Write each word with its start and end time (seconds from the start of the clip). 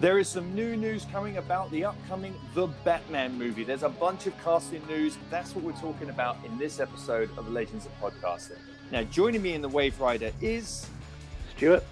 There 0.00 0.18
is 0.18 0.28
some 0.28 0.54
new 0.54 0.76
news 0.76 1.06
coming 1.12 1.36
about 1.36 1.70
the 1.70 1.84
upcoming 1.84 2.34
The 2.52 2.66
Batman 2.84 3.38
movie. 3.38 3.62
There's 3.62 3.84
a 3.84 3.88
bunch 3.88 4.26
of 4.26 4.36
casting 4.42 4.84
news. 4.88 5.16
That's 5.30 5.54
what 5.54 5.64
we're 5.64 5.80
talking 5.80 6.10
about 6.10 6.36
in 6.44 6.58
this 6.58 6.80
episode 6.80 7.30
of 7.38 7.48
Legends 7.50 7.86
of 7.86 7.92
Podcasting. 8.00 8.58
Now, 8.90 9.04
joining 9.04 9.40
me 9.40 9.54
in 9.54 9.62
the 9.62 9.68
Waverider 9.68 10.32
is 10.42 10.86
Stuart. 11.56 11.84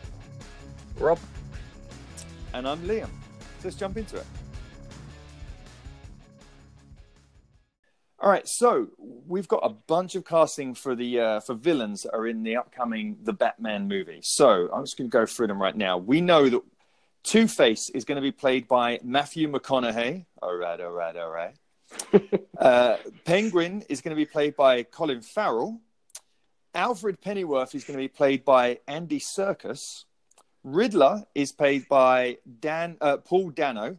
Rob. 0.98 1.20
And 2.52 2.68
I'm 2.68 2.80
Liam. 2.80 3.08
Let's 3.62 3.76
jump 3.76 3.96
into 3.96 4.16
it. 4.16 4.26
All 8.18 8.30
right, 8.30 8.46
so 8.46 8.88
we've 9.26 9.48
got 9.48 9.60
a 9.64 9.70
bunch 9.70 10.14
of 10.16 10.24
casting 10.24 10.74
for 10.74 10.94
the 10.94 11.18
uh, 11.18 11.40
for 11.40 11.54
villains 11.54 12.02
that 12.02 12.14
are 12.14 12.26
in 12.26 12.42
the 12.42 12.56
upcoming 12.56 13.16
The 13.22 13.32
Batman 13.32 13.88
movie. 13.88 14.20
So 14.22 14.68
I'm 14.72 14.84
just 14.84 14.96
going 14.96 15.10
to 15.10 15.12
go 15.12 15.26
through 15.26 15.48
them 15.48 15.60
right 15.60 15.76
now. 15.76 15.98
We 15.98 16.20
know 16.20 16.48
that 16.48 16.62
Two 17.22 17.46
Face 17.46 17.88
is 17.90 18.04
going 18.04 18.16
to 18.16 18.22
be 18.22 18.32
played 18.32 18.66
by 18.66 18.98
Matthew 19.02 19.50
McConaughey. 19.50 20.26
All 20.42 20.56
right, 20.56 20.80
all 20.80 20.90
right, 20.90 21.16
all 21.16 21.30
right. 21.30 21.54
uh, 22.58 22.96
Penguin 23.24 23.84
is 23.88 24.00
going 24.00 24.10
to 24.10 24.20
be 24.20 24.26
played 24.26 24.56
by 24.56 24.82
Colin 24.82 25.20
Farrell. 25.20 25.80
Alfred 26.74 27.20
Pennyworth 27.20 27.74
is 27.74 27.84
going 27.84 27.98
to 27.98 28.02
be 28.02 28.08
played 28.08 28.44
by 28.44 28.80
Andy 28.88 29.20
Serkis. 29.20 30.04
Riddler 30.64 31.24
is 31.34 31.52
played 31.52 31.88
by 31.88 32.38
Dan 32.60 32.96
uh, 33.00 33.18
Paul 33.18 33.50
Dano, 33.50 33.98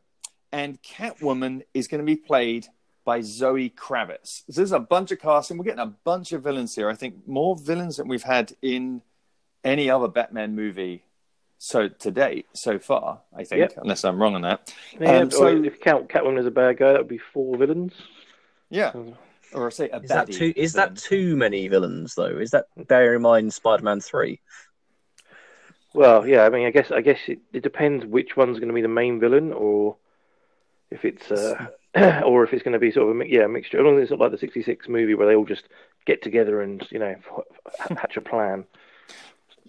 and 0.51 0.81
Catwoman 0.81 1.63
is 1.73 1.87
going 1.87 1.99
to 1.99 2.05
be 2.05 2.15
played 2.15 2.67
by 3.05 3.21
Zoe 3.21 3.69
Kravitz. 3.69 4.43
So 4.49 4.61
there's 4.61 4.71
a 4.71 4.79
bunch 4.79 5.11
of 5.11 5.19
casting. 5.19 5.57
We're 5.57 5.65
getting 5.65 5.79
a 5.79 5.93
bunch 6.03 6.31
of 6.31 6.43
villains 6.43 6.75
here. 6.75 6.89
I 6.89 6.95
think 6.95 7.27
more 7.27 7.55
villains 7.55 7.97
than 7.97 8.07
we've 8.07 8.23
had 8.23 8.53
in 8.61 9.01
any 9.63 9.89
other 9.89 10.07
Batman 10.07 10.55
movie 10.55 11.03
so 11.63 11.87
to 11.87 12.11
date 12.11 12.45
so 12.51 12.77
far. 12.77 13.21
I 13.33 13.45
think, 13.45 13.59
yep. 13.59 13.73
unless 13.77 14.03
I'm 14.03 14.21
wrong 14.21 14.35
on 14.35 14.41
that. 14.41 14.73
Yeah, 14.99 15.19
um, 15.19 15.31
so 15.31 15.47
if 15.47 15.63
you 15.63 15.71
count 15.71 16.09
Catwoman 16.09 16.37
as 16.37 16.45
a 16.45 16.51
bad 16.51 16.77
guy, 16.77 16.91
that 16.91 16.97
would 16.97 17.07
be 17.07 17.21
four 17.31 17.55
villains. 17.55 17.93
Yeah. 18.69 18.91
Or 19.53 19.67
I 19.67 19.69
say 19.69 19.89
a 19.89 19.99
is 19.99 20.09
that 20.09 20.29
too 20.29 20.51
is 20.57 20.73
that 20.73 20.97
too 20.97 21.37
many 21.37 21.69
villains 21.69 22.15
though? 22.15 22.37
Is 22.37 22.51
that 22.51 22.65
bear 22.75 23.15
in 23.15 23.21
mind 23.21 23.53
Spider-Man 23.53 24.01
three? 24.01 24.41
Well, 25.93 26.27
yeah. 26.27 26.43
I 26.43 26.49
mean, 26.49 26.65
I 26.67 26.71
guess 26.71 26.91
I 26.91 26.99
guess 26.99 27.19
it, 27.27 27.39
it 27.53 27.63
depends 27.63 28.05
which 28.05 28.35
one's 28.35 28.57
going 28.57 28.67
to 28.67 28.73
be 28.73 28.81
the 28.81 28.89
main 28.89 29.21
villain, 29.21 29.53
or 29.53 29.95
if 30.91 31.05
it's 31.05 31.31
uh, 31.31 31.67
or 32.25 32.43
if 32.43 32.51
it's 32.51 32.63
going 32.63 32.73
to 32.73 32.79
be 32.79 32.91
sort 32.91 33.09
of 33.09 33.21
a 33.21 33.29
yeah 33.29 33.45
a 33.45 33.47
mixture. 33.47 33.79
I 33.79 33.83
don't 33.83 33.95
think 33.95 34.11
it's 34.11 34.19
like 34.19 34.31
the 34.31 34.37
'66 34.37 34.89
movie 34.89 35.13
where 35.13 35.27
they 35.27 35.35
all 35.35 35.45
just 35.45 35.69
get 36.05 36.21
together 36.21 36.61
and 36.61 36.85
you 36.91 36.99
know 36.99 37.15
hatch 37.89 38.17
a 38.17 38.21
plan. 38.21 38.65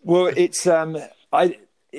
Well, 0.03 0.27
it's 0.27 0.67
um, 0.67 0.99
I 1.33 1.59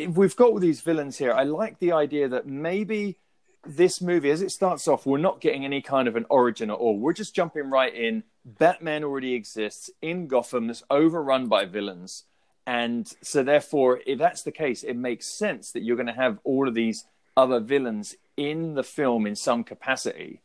we've 0.09 0.35
got 0.35 0.49
all 0.49 0.59
these 0.59 0.81
villains 0.81 1.17
here. 1.17 1.31
I 1.31 1.43
like 1.43 1.79
the 1.79 1.91
idea 1.91 2.27
that 2.27 2.47
maybe 2.47 3.17
this 3.65 4.01
movie, 4.01 4.29
as 4.29 4.41
it 4.41 4.51
starts 4.51 4.87
off, 4.87 5.05
we're 5.05 5.17
not 5.17 5.41
getting 5.41 5.65
any 5.65 5.81
kind 5.81 6.07
of 6.07 6.15
an 6.15 6.25
origin 6.29 6.69
at 6.69 6.77
all. 6.77 6.99
We're 6.99 7.13
just 7.13 7.35
jumping 7.35 7.69
right 7.69 7.93
in. 7.93 8.23
Batman 8.43 9.03
already 9.03 9.33
exists 9.33 9.89
in 10.01 10.27
Gotham 10.27 10.67
that's 10.67 10.83
overrun 10.89 11.47
by 11.47 11.65
villains. 11.65 12.25
And 12.67 13.07
so, 13.21 13.43
therefore, 13.43 14.01
if 14.05 14.17
that's 14.19 14.43
the 14.43 14.51
case, 14.51 14.83
it 14.83 14.95
makes 14.95 15.37
sense 15.37 15.71
that 15.71 15.83
you're 15.83 15.95
going 15.95 16.07
to 16.07 16.13
have 16.13 16.39
all 16.43 16.67
of 16.67 16.73
these 16.73 17.05
other 17.37 17.59
villains 17.59 18.15
in 18.37 18.73
the 18.75 18.83
film 18.83 19.25
in 19.27 19.35
some 19.35 19.63
capacity. 19.63 20.41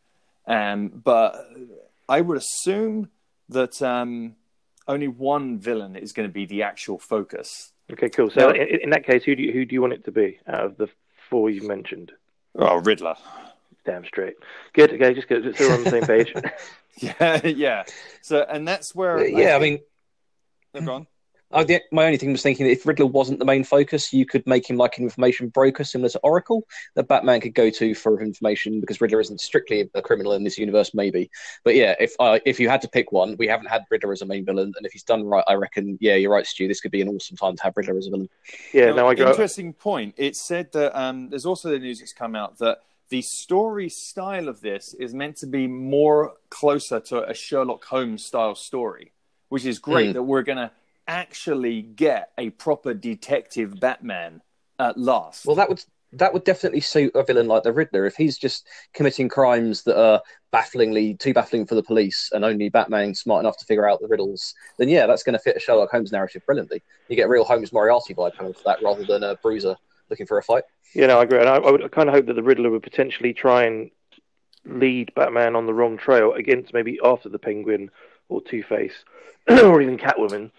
Um, 0.46 0.88
but 0.88 1.46
I 2.08 2.20
would 2.20 2.36
assume 2.36 3.08
that 3.48 3.80
um, 3.82 4.36
only 4.86 5.08
one 5.08 5.58
villain 5.58 5.96
is 5.96 6.12
going 6.12 6.28
to 6.28 6.32
be 6.32 6.46
the 6.46 6.62
actual 6.62 6.98
focus. 6.98 7.72
Okay, 7.92 8.08
cool. 8.08 8.30
So, 8.30 8.50
in, 8.50 8.80
in, 8.82 8.90
that 8.90 9.04
case, 9.04 9.24
who 9.24 9.34
do 9.34 9.42
you, 9.42 9.52
who 9.52 9.64
do 9.64 9.74
you 9.74 9.80
want 9.80 9.92
it 9.92 10.04
to 10.04 10.12
be 10.12 10.38
out 10.46 10.64
of 10.64 10.76
the 10.76 10.88
four 11.28 11.50
you've 11.50 11.64
mentioned? 11.64 12.12
Oh, 12.56 12.76
Riddler. 12.76 13.16
Damn 13.84 14.04
straight. 14.04 14.34
Good. 14.74 14.92
Okay, 14.92 15.14
just 15.14 15.28
good. 15.28 15.56
So 15.56 15.68
we're 15.68 15.74
on 15.74 15.84
the 15.84 15.90
same 15.90 16.02
page. 16.02 16.34
yeah, 16.98 17.46
yeah. 17.46 17.84
So, 18.20 18.44
and 18.48 18.66
that's 18.66 18.94
where. 18.94 19.18
Uh, 19.18 19.24
yeah, 19.24 19.50
I, 19.50 19.56
I 19.56 19.58
mean. 19.58 19.78
They've 20.72 20.84
gone. 20.84 21.06
I, 21.52 21.64
the, 21.64 21.82
my 21.90 22.04
only 22.04 22.16
thing 22.16 22.32
was 22.32 22.42
thinking 22.42 22.66
that 22.66 22.72
if 22.72 22.86
Riddler 22.86 23.06
wasn't 23.06 23.38
the 23.38 23.44
main 23.44 23.64
focus, 23.64 24.12
you 24.12 24.24
could 24.24 24.46
make 24.46 24.68
him 24.68 24.76
like 24.76 24.98
an 24.98 25.04
information 25.04 25.48
broker 25.48 25.82
similar 25.84 26.08
to 26.10 26.18
Oracle 26.20 26.66
that 26.94 27.08
Batman 27.08 27.40
could 27.40 27.54
go 27.54 27.70
to 27.70 27.94
for 27.94 28.20
information 28.22 28.80
because 28.80 29.00
Riddler 29.00 29.20
isn't 29.20 29.40
strictly 29.40 29.90
a 29.94 30.02
criminal 30.02 30.32
in 30.32 30.44
this 30.44 30.58
universe, 30.58 30.94
maybe. 30.94 31.30
But 31.64 31.74
yeah, 31.74 31.94
if 31.98 32.14
uh, 32.20 32.38
if 32.44 32.60
you 32.60 32.68
had 32.68 32.82
to 32.82 32.88
pick 32.88 33.12
one, 33.12 33.36
we 33.38 33.48
haven't 33.48 33.66
had 33.66 33.84
Riddler 33.90 34.12
as 34.12 34.22
a 34.22 34.26
main 34.26 34.44
villain, 34.44 34.72
and 34.76 34.86
if 34.86 34.92
he's 34.92 35.02
done 35.02 35.24
right, 35.24 35.44
I 35.48 35.54
reckon, 35.54 35.98
yeah, 36.00 36.14
you're 36.14 36.30
right, 36.30 36.46
Stu. 36.46 36.68
This 36.68 36.80
could 36.80 36.92
be 36.92 37.00
an 37.00 37.08
awesome 37.08 37.36
time 37.36 37.56
to 37.56 37.62
have 37.62 37.76
Riddler 37.76 37.98
as 37.98 38.06
a 38.06 38.10
villain. 38.10 38.28
Yeah, 38.72 38.92
no, 38.92 39.08
I 39.08 39.12
agree. 39.12 39.26
Interesting 39.26 39.72
point. 39.72 40.14
It 40.16 40.36
said 40.36 40.72
that 40.72 40.98
um, 40.98 41.30
there's 41.30 41.46
also 41.46 41.70
the 41.70 41.78
news 41.78 41.98
that's 41.98 42.12
come 42.12 42.36
out 42.36 42.58
that 42.58 42.78
the 43.08 43.22
story 43.22 43.88
style 43.88 44.48
of 44.48 44.60
this 44.60 44.94
is 44.94 45.12
meant 45.12 45.36
to 45.38 45.46
be 45.46 45.66
more 45.66 46.34
closer 46.48 47.00
to 47.00 47.28
a 47.28 47.34
Sherlock 47.34 47.84
Holmes 47.84 48.24
style 48.24 48.54
story, 48.54 49.12
which 49.48 49.66
is 49.66 49.80
great 49.80 50.10
mm. 50.10 50.12
that 50.14 50.22
we're 50.22 50.42
going 50.42 50.58
to 50.58 50.70
actually 51.10 51.82
get 51.82 52.30
a 52.38 52.50
proper 52.50 52.94
detective 52.94 53.78
Batman 53.80 54.40
at 54.78 54.96
last. 54.96 55.44
Well, 55.44 55.56
that 55.56 55.68
would 55.68 55.84
that 56.12 56.32
would 56.32 56.44
definitely 56.44 56.80
suit 56.80 57.12
a 57.14 57.22
villain 57.22 57.46
like 57.46 57.62
the 57.62 57.72
Riddler 57.72 58.04
if 58.04 58.16
he's 58.16 58.36
just 58.36 58.66
committing 58.94 59.28
crimes 59.28 59.84
that 59.84 60.00
are 60.00 60.20
bafflingly 60.52 61.14
too 61.14 61.32
baffling 61.32 61.66
for 61.66 61.76
the 61.76 61.82
police 61.82 62.30
and 62.32 62.44
only 62.44 62.68
Batman 62.68 63.14
smart 63.14 63.44
enough 63.44 63.56
to 63.58 63.64
figure 63.64 63.88
out 63.88 64.00
the 64.00 64.08
riddles. 64.08 64.54
Then 64.78 64.88
yeah, 64.88 65.06
that's 65.06 65.22
going 65.22 65.34
to 65.34 65.38
fit 65.38 65.56
a 65.56 65.60
Sherlock 65.60 65.90
Holmes 65.90 66.10
narrative 66.10 66.42
brilliantly. 66.46 66.82
You 67.08 67.16
get 67.16 67.26
a 67.26 67.28
real 67.28 67.44
Holmes 67.44 67.72
Moriarty 67.72 68.14
vibe 68.14 68.36
coming 68.36 68.54
for 68.54 68.62
that 68.66 68.82
rather 68.82 69.04
than 69.04 69.22
a 69.22 69.36
bruiser 69.36 69.76
looking 70.08 70.26
for 70.26 70.38
a 70.38 70.42
fight. 70.42 70.64
Yeah, 70.94 71.06
no, 71.06 71.20
I 71.20 71.22
agree. 71.22 71.38
And 71.38 71.48
I, 71.48 71.56
I 71.56 71.70
would 71.70 71.92
kind 71.92 72.08
of 72.08 72.14
hope 72.14 72.26
that 72.26 72.34
the 72.34 72.42
Riddler 72.42 72.70
would 72.70 72.82
potentially 72.82 73.32
try 73.32 73.64
and 73.64 73.90
lead 74.64 75.12
Batman 75.14 75.54
on 75.54 75.66
the 75.66 75.74
wrong 75.74 75.96
trail 75.96 76.32
against 76.32 76.74
maybe 76.74 76.98
after 77.04 77.28
the 77.28 77.38
Penguin 77.38 77.90
or 78.28 78.42
Two 78.42 78.64
Face 78.64 79.04
or 79.48 79.80
even 79.80 79.96
Catwoman 79.96 80.50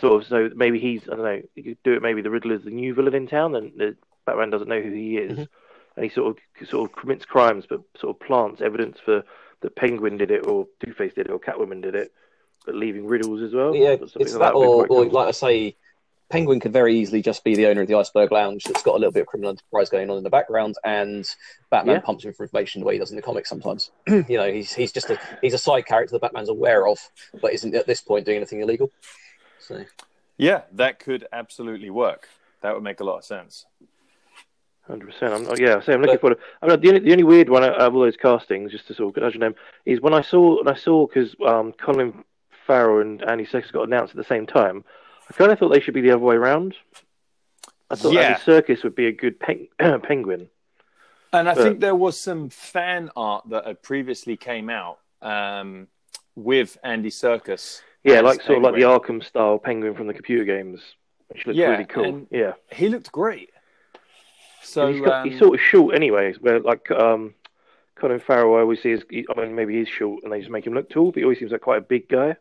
sort 0.00 0.22
of 0.22 0.28
so 0.28 0.50
maybe 0.54 0.78
he's 0.78 1.02
I 1.04 1.16
don't 1.16 1.24
know 1.24 1.42
you 1.54 1.62
could 1.62 1.82
do 1.84 1.92
it 1.94 2.02
maybe 2.02 2.22
the 2.22 2.30
Riddler's 2.30 2.64
the 2.64 2.70
new 2.70 2.94
villain 2.94 3.14
in 3.14 3.26
town 3.26 3.54
and 3.54 3.72
the 3.76 3.96
Batman 4.24 4.50
doesn't 4.50 4.68
know 4.68 4.80
who 4.80 4.92
he 4.92 5.16
is 5.16 5.32
mm-hmm. 5.32 5.42
and 5.96 6.04
he 6.04 6.08
sort 6.08 6.36
of 6.36 6.68
sort 6.68 6.90
of 6.90 6.96
commits 6.96 7.24
crimes 7.24 7.64
but 7.68 7.80
sort 7.98 8.16
of 8.16 8.26
plants 8.26 8.60
evidence 8.60 8.98
for 9.04 9.22
that 9.60 9.76
Penguin 9.76 10.16
did 10.16 10.30
it 10.30 10.46
or 10.46 10.66
Two 10.84 10.92
Face 10.92 11.14
did 11.14 11.26
it 11.26 11.32
or 11.32 11.38
Catwoman 11.38 11.82
did 11.82 11.94
it 11.94 12.12
but 12.66 12.74
leaving 12.74 13.06
riddles 13.06 13.40
as 13.40 13.54
well. 13.54 13.74
Yeah, 13.74 13.90
it's 13.90 14.14
like 14.16 14.26
that, 14.26 14.38
that 14.38 14.54
or, 14.54 14.86
or 14.88 15.06
like 15.06 15.28
I 15.28 15.30
say. 15.30 15.76
Penguin 16.28 16.58
could 16.58 16.72
very 16.72 16.98
easily 16.98 17.22
just 17.22 17.44
be 17.44 17.54
the 17.54 17.68
owner 17.68 17.82
of 17.82 17.86
the 17.86 17.94
Iceberg 17.94 18.32
Lounge 18.32 18.64
that's 18.64 18.82
got 18.82 18.96
a 18.96 18.98
little 18.98 19.12
bit 19.12 19.20
of 19.20 19.28
criminal 19.28 19.50
enterprise 19.50 19.88
going 19.88 20.10
on 20.10 20.18
in 20.18 20.24
the 20.24 20.28
background, 20.28 20.74
and 20.82 21.24
Batman 21.70 21.94
yeah. 21.94 22.00
pumps 22.00 22.24
him 22.24 22.32
for 22.32 22.42
information 22.42 22.80
the 22.80 22.84
way 22.84 22.94
he 22.94 22.98
does 22.98 23.10
in 23.10 23.16
the 23.16 23.22
comics 23.22 23.48
sometimes. 23.48 23.92
you 24.08 24.24
know, 24.30 24.52
he's 24.52 24.74
he's 24.74 24.90
just 24.90 25.08
a 25.08 25.20
he's 25.40 25.54
a 25.54 25.58
side 25.58 25.86
character 25.86 26.14
that 26.14 26.22
Batman's 26.22 26.48
aware 26.48 26.88
of, 26.88 26.98
but 27.40 27.52
isn't 27.52 27.76
at 27.76 27.86
this 27.86 28.00
point 28.00 28.26
doing 28.26 28.38
anything 28.38 28.60
illegal. 28.60 28.90
So 29.66 29.84
yeah, 30.38 30.62
that 30.72 30.98
could 30.98 31.26
absolutely 31.32 31.90
work. 31.90 32.28
That 32.62 32.74
would 32.74 32.82
make 32.82 33.00
a 33.00 33.04
lot 33.04 33.18
of 33.18 33.24
sense. 33.24 33.66
Hundred 34.86 35.12
percent. 35.12 35.34
I'm 35.34 35.58
yeah. 35.58 35.76
I 35.76 35.80
say 35.80 35.94
I'm 35.94 36.00
looking 36.00 36.14
but, 36.14 36.20
forward. 36.20 36.36
To, 36.36 36.42
I 36.62 36.68
mean, 36.68 36.80
the 36.80 36.88
only 36.88 37.00
the 37.00 37.12
only 37.12 37.24
weird 37.24 37.48
one 37.48 37.64
of 37.64 37.94
all 37.94 38.00
those 38.00 38.16
castings, 38.16 38.70
just 38.70 38.86
to 38.86 38.94
sort 38.94 39.16
of 39.16 39.34
your 39.34 39.40
name, 39.40 39.56
is 39.84 40.00
when 40.00 40.14
I 40.14 40.20
saw 40.20 40.62
when 40.62 40.72
I 40.72 40.78
saw 40.78 41.06
because 41.06 41.34
um, 41.44 41.72
Colin 41.72 42.24
Farrell 42.66 43.00
and 43.00 43.22
Andy 43.24 43.44
Serkis 43.46 43.72
got 43.72 43.82
announced 43.88 44.12
at 44.12 44.16
the 44.16 44.24
same 44.24 44.46
time. 44.46 44.84
I 45.28 45.32
kind 45.32 45.50
of 45.50 45.58
thought 45.58 45.70
they 45.70 45.80
should 45.80 45.94
be 45.94 46.02
the 46.02 46.12
other 46.12 46.22
way 46.22 46.36
around. 46.36 46.76
I 47.90 47.96
thought 47.96 48.12
yeah. 48.12 48.20
Andy 48.20 48.40
Serkis 48.40 48.84
would 48.84 48.94
be 48.94 49.06
a 49.06 49.12
good 49.12 49.40
peng- 49.40 49.68
penguin. 49.78 50.48
And 51.32 51.48
I 51.48 51.54
but... 51.54 51.62
think 51.64 51.80
there 51.80 51.96
was 51.96 52.18
some 52.18 52.48
fan 52.50 53.10
art 53.16 53.48
that 53.50 53.66
had 53.66 53.82
previously 53.82 54.36
came 54.36 54.70
out 54.70 54.98
um, 55.20 55.88
with 56.36 56.78
Andy 56.84 57.10
Serkis 57.10 57.80
yeah, 58.06 58.20
like 58.20 58.40
sort 58.40 58.58
of 58.58 58.62
like 58.62 58.74
the 58.74 58.82
Arkham 58.82 59.22
style 59.22 59.58
penguin 59.58 59.94
from 59.94 60.06
the 60.06 60.14
computer 60.14 60.44
games, 60.44 60.80
which 61.28 61.44
looked 61.44 61.58
yeah, 61.58 61.66
really 61.66 61.84
cool. 61.84 62.26
Yeah, 62.30 62.52
he 62.72 62.88
looked 62.88 63.10
great. 63.10 63.50
So 64.62 64.92
he's, 64.92 65.00
got, 65.00 65.22
um, 65.22 65.30
he's, 65.30 65.38
sort 65.38 65.54
of 65.54 65.60
short, 65.60 65.94
anyway. 65.94 66.34
Where 66.40 66.60
like 66.60 66.88
um, 66.92 67.34
Colin 67.96 68.20
Farrell, 68.20 68.54
I 68.56 68.60
always 68.60 68.80
see 68.80 68.92
is, 68.92 69.02
I 69.10 69.40
mean, 69.40 69.56
maybe 69.56 69.76
he's 69.76 69.88
short 69.88 70.22
and 70.22 70.32
they 70.32 70.38
just 70.38 70.50
make 70.50 70.66
him 70.66 70.74
look 70.74 70.88
tall, 70.88 71.10
but 71.10 71.18
he 71.18 71.24
always 71.24 71.40
seems 71.40 71.50
like 71.50 71.62
quite 71.62 71.78
a 71.78 71.82
big 71.82 72.08
guy. 72.08 72.36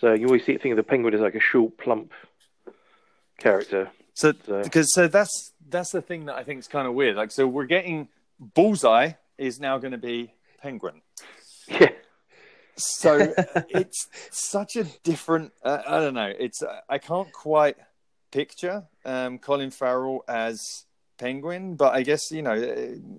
So 0.00 0.12
you 0.12 0.26
always 0.26 0.44
see 0.44 0.58
think 0.58 0.72
of 0.72 0.76
the 0.76 0.82
penguin 0.82 1.14
as 1.14 1.20
like 1.20 1.36
a 1.36 1.40
short, 1.40 1.78
plump 1.78 2.12
character. 3.38 3.90
So, 4.14 4.32
so. 4.44 4.62
because 4.62 4.92
so 4.92 5.06
that's 5.06 5.52
that's 5.68 5.92
the 5.92 6.02
thing 6.02 6.26
that 6.26 6.34
I 6.34 6.42
think 6.42 6.58
is 6.58 6.68
kind 6.68 6.88
of 6.88 6.94
weird. 6.94 7.14
Like, 7.14 7.30
so 7.30 7.46
we're 7.46 7.66
getting 7.66 8.08
Bullseye 8.40 9.12
is 9.38 9.60
now 9.60 9.78
going 9.78 9.92
to 9.92 9.98
be 9.98 10.32
Penguin. 10.60 11.00
Yeah 11.66 11.88
so 12.76 13.34
it's 13.68 14.08
such 14.30 14.76
a 14.76 14.84
different. 15.02 15.52
Uh, 15.62 15.82
I 15.86 16.00
don't 16.00 16.14
know. 16.14 16.32
It's 16.38 16.62
uh, 16.62 16.80
I 16.88 16.98
can't 16.98 17.32
quite 17.32 17.76
picture 18.30 18.84
um, 19.04 19.38
Colin 19.38 19.70
Farrell 19.70 20.24
as 20.28 20.84
Penguin, 21.18 21.76
but 21.76 21.94
I 21.94 22.02
guess 22.02 22.30
you 22.30 22.42
know 22.42 22.54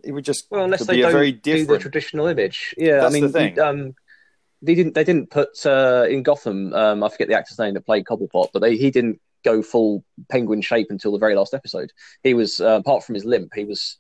it 0.03 0.11
would 0.11 0.25
just 0.25 0.47
well 0.49 0.65
unless 0.65 0.85
they 0.85 1.01
don't 1.01 1.11
very 1.11 1.31
different... 1.31 1.67
do 1.67 1.73
the 1.73 1.79
traditional 1.79 2.27
image. 2.27 2.75
Yeah, 2.77 3.01
That's 3.01 3.05
I 3.05 3.09
mean, 3.13 3.23
the 3.23 3.29
thing. 3.29 3.59
Um, 3.59 3.95
they 4.61 4.75
didn't. 4.75 4.95
They 4.95 5.03
didn't 5.03 5.29
put 5.29 5.65
uh, 5.65 6.05
in 6.09 6.23
Gotham. 6.23 6.73
Um, 6.73 7.03
I 7.03 7.09
forget 7.09 7.27
the 7.27 7.35
actor's 7.35 7.59
name 7.59 7.73
that 7.75 7.85
played 7.85 8.05
Cobblepot, 8.05 8.49
but 8.53 8.59
they, 8.59 8.77
he 8.77 8.91
didn't 8.91 9.21
go 9.43 9.61
full 9.61 10.03
penguin 10.29 10.61
shape 10.61 10.87
until 10.89 11.11
the 11.11 11.19
very 11.19 11.35
last 11.35 11.53
episode. 11.53 11.91
He 12.23 12.33
was, 12.33 12.59
uh, 12.59 12.79
apart 12.79 13.03
from 13.03 13.13
his 13.13 13.25
limp, 13.25 13.51
he 13.53 13.63
was 13.63 13.97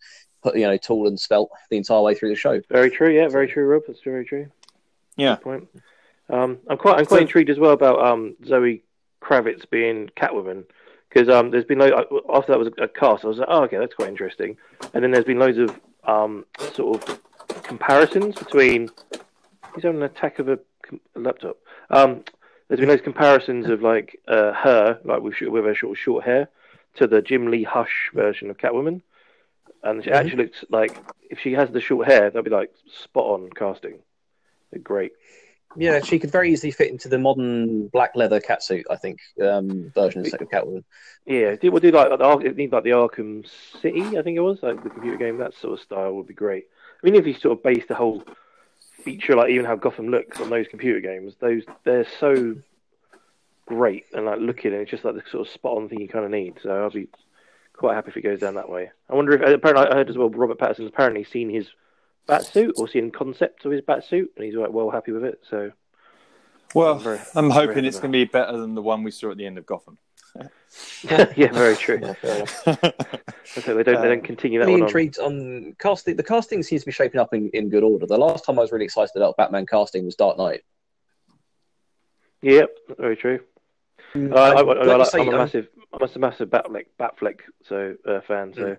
you 0.53 0.67
know, 0.67 0.77
tall 0.77 1.07
and 1.07 1.19
svelte 1.19 1.49
the 1.69 1.77
entire 1.77 2.01
way 2.01 2.13
through 2.13 2.29
the 2.29 2.35
show. 2.35 2.61
Very 2.69 2.91
true. 2.91 3.09
Yeah, 3.09 3.27
very 3.27 3.47
true, 3.47 3.65
Rob. 3.65 3.83
That's 3.87 4.01
very 4.01 4.25
true. 4.25 4.49
Yeah. 5.17 5.35
Point. 5.35 5.67
Um, 6.29 6.59
I'm 6.67 6.77
quite 6.77 6.97
I'm 6.99 7.05
quite 7.05 7.19
So- 7.19 7.21
intrigued 7.23 7.49
as 7.49 7.59
well 7.59 7.71
about 7.71 7.99
um, 8.05 8.35
Zoe 8.45 8.83
Kravitz 9.21 9.69
being 9.69 10.09
Catwoman 10.17 10.65
because 11.09 11.29
um, 11.29 11.51
there's 11.51 11.65
been 11.65 11.79
lo- 11.79 12.23
after 12.33 12.51
that 12.51 12.59
was 12.59 12.69
a 12.79 12.87
cast. 12.87 13.23
I 13.23 13.27
was 13.27 13.37
like, 13.37 13.47
oh, 13.49 13.63
okay, 13.63 13.77
that's 13.77 13.93
quite 13.93 14.09
interesting. 14.09 14.57
And 14.93 15.03
then 15.03 15.11
there's 15.11 15.25
been 15.25 15.39
loads 15.39 15.57
of 15.57 15.79
um, 16.03 16.45
sort 16.73 17.07
of 17.09 17.21
comparisons 17.63 18.35
between. 18.35 18.89
He's 19.73 19.83
having 19.83 19.97
an 20.01 20.03
attack 20.03 20.39
of 20.39 20.47
a, 20.49 20.59
a 21.15 21.19
laptop. 21.19 21.57
Um, 21.89 22.23
there's 22.67 22.79
been 22.79 22.89
loads 22.89 23.01
of 23.01 23.05
comparisons 23.05 23.67
of 23.69 23.81
like 23.81 24.19
uh, 24.27 24.53
her, 24.53 24.99
like 25.03 25.21
with, 25.21 25.35
with 25.41 25.65
her 25.65 25.75
short 25.75 25.97
short 25.97 26.23
hair, 26.25 26.49
to 26.95 27.07
the 27.07 27.21
Jim 27.21 27.47
Lee 27.51 27.63
Hush 27.63 28.09
version 28.13 28.49
of 28.49 28.57
Catwoman. 28.57 29.01
And 29.83 30.03
she 30.03 30.11
actually 30.11 30.43
looks 30.45 30.63
like 30.69 30.97
if 31.29 31.39
she 31.39 31.53
has 31.53 31.69
the 31.69 31.79
short 31.81 32.07
hair, 32.07 32.29
that'd 32.29 32.43
be 32.43 32.49
like 32.49 32.73
spot 33.03 33.25
on 33.25 33.49
casting. 33.55 33.99
Great. 34.83 35.13
Yeah, 35.77 35.99
she 35.99 36.19
could 36.19 36.31
very 36.31 36.51
easily 36.53 36.71
fit 36.71 36.89
into 36.89 37.09
the 37.09 37.17
modern 37.17 37.87
black 37.87 38.15
leather 38.15 38.39
catsuit, 38.39 38.83
I 38.89 38.95
think, 38.95 39.19
um, 39.41 39.91
version 39.93 40.21
of 40.21 40.27
Catwoman. 40.27 40.83
Yeah, 41.25 41.55
do, 41.55 41.69
we'll 41.71 41.81
do 41.81 41.91
like, 41.91 42.09
like 42.09 42.19
the 42.19 42.69
like 42.71 42.83
the 42.83 42.91
Arkham 42.91 43.45
City, 43.81 44.17
I 44.17 44.21
think 44.21 44.37
it 44.37 44.41
was, 44.41 44.63
like 44.63 44.81
the 44.83 44.89
computer 44.89 45.17
game. 45.17 45.37
That 45.37 45.53
sort 45.53 45.73
of 45.73 45.81
style 45.81 46.13
would 46.13 46.27
be 46.27 46.33
great. 46.33 46.65
I 47.03 47.05
mean, 47.05 47.15
if 47.15 47.27
you 47.27 47.33
sort 47.33 47.57
of 47.57 47.63
base 47.63 47.83
the 47.87 47.95
whole 47.95 48.23
feature, 49.03 49.35
like 49.35 49.49
even 49.49 49.65
how 49.65 49.75
Gotham 49.75 50.09
looks 50.09 50.39
on 50.39 50.49
those 50.49 50.67
computer 50.67 51.01
games, 51.01 51.33
those 51.39 51.63
they're 51.83 52.07
so 52.19 52.55
great 53.65 54.05
and 54.13 54.25
like 54.25 54.39
looking, 54.39 54.71
and 54.71 54.81
it's 54.81 54.91
just 54.91 55.03
like 55.03 55.15
the 55.15 55.23
sort 55.29 55.47
of 55.47 55.53
spot 55.53 55.77
on 55.77 55.89
thing 55.89 55.99
you 55.99 56.07
kind 56.07 56.25
of 56.25 56.31
need. 56.31 56.55
So 56.63 56.69
I'll 56.69 56.89
be 56.89 57.09
quite 57.73 57.95
happy 57.95 58.11
if 58.11 58.17
it 58.17 58.21
goes 58.21 58.39
down 58.39 58.55
that 58.55 58.69
way. 58.69 58.91
I 59.09 59.13
wonder 59.13 59.33
if 59.33 59.41
apparently 59.41 59.87
I 59.87 59.95
heard 59.95 60.09
as 60.09 60.17
well 60.17 60.29
Robert 60.29 60.57
Pattinson's 60.57 60.87
apparently 60.87 61.25
seen 61.25 61.49
his 61.49 61.67
bat 62.27 62.45
suit 62.45 62.75
or 62.77 62.87
seen 62.87 63.11
concepts 63.11 63.65
of 63.65 63.71
his 63.71 63.81
bat 63.81 64.03
suit, 64.03 64.31
and 64.35 64.45
he's 64.45 64.55
like 64.55 64.71
well 64.71 64.89
happy 64.89 65.11
with 65.11 65.23
it. 65.23 65.39
So 65.49 65.71
Well, 66.73 66.95
Very- 66.99 67.19
I'm 67.35 67.49
hoping 67.49 67.85
it's 67.85 67.99
going 67.99 68.11
to 68.11 68.17
be 68.17 68.25
better 68.25 68.57
than 68.57 68.75
the 68.75 68.81
one 68.81 69.03
we 69.03 69.11
saw 69.11 69.31
at 69.31 69.37
the 69.37 69.45
end 69.45 69.57
of 69.57 69.65
Gotham. 69.65 69.97
yeah, 71.03 71.51
very 71.53 71.75
true. 71.77 71.99
Yeah, 72.01 72.13
fair. 72.13 72.45
So 73.45 73.73
they 73.73 73.83
don't 73.83 73.85
they 73.85 73.93
Uh, 73.95 74.01
don't 74.01 74.23
continue 74.23 74.59
that 74.59 74.65
really 74.65 74.73
one 74.73 74.81
on. 74.81 74.87
intrigued 74.89 75.17
on 75.19 75.75
casting. 75.79 76.17
The 76.17 76.23
casting 76.23 76.61
seems 76.63 76.81
to 76.81 76.87
be 76.87 76.91
shaping 76.91 77.21
up 77.21 77.33
in, 77.33 77.49
in 77.53 77.69
good 77.69 77.83
order. 77.83 78.05
The 78.05 78.17
last 78.17 78.43
time 78.43 78.59
I 78.59 78.61
was 78.61 78.71
really 78.73 78.83
excited 78.83 79.15
about 79.15 79.37
Batman 79.37 79.65
casting 79.65 80.03
was 80.05 80.15
Dark 80.15 80.37
Knight. 80.37 80.63
Yep, 82.41 82.69
very 82.97 83.15
true. 83.15 83.39
Um, 84.13 84.33
Uh, 84.33 84.35
I, 84.35 84.49
I, 84.49 84.59
I, 84.59 84.61
like 84.61 84.85
you 84.85 84.91
I, 85.01 85.03
say, 85.05 85.19
am 85.21 85.27
a 85.27 85.31
I'm- 85.31 85.39
massive, 85.39 85.67
I'm 85.93 86.09
a 86.15 86.19
massive 86.19 86.49
Batfleck, 86.49 86.85
Batfleck 86.99 87.39
so 87.63 87.95
uh, 88.05 88.19
fan. 88.27 88.53
So 88.53 88.61
Mm. 88.61 88.77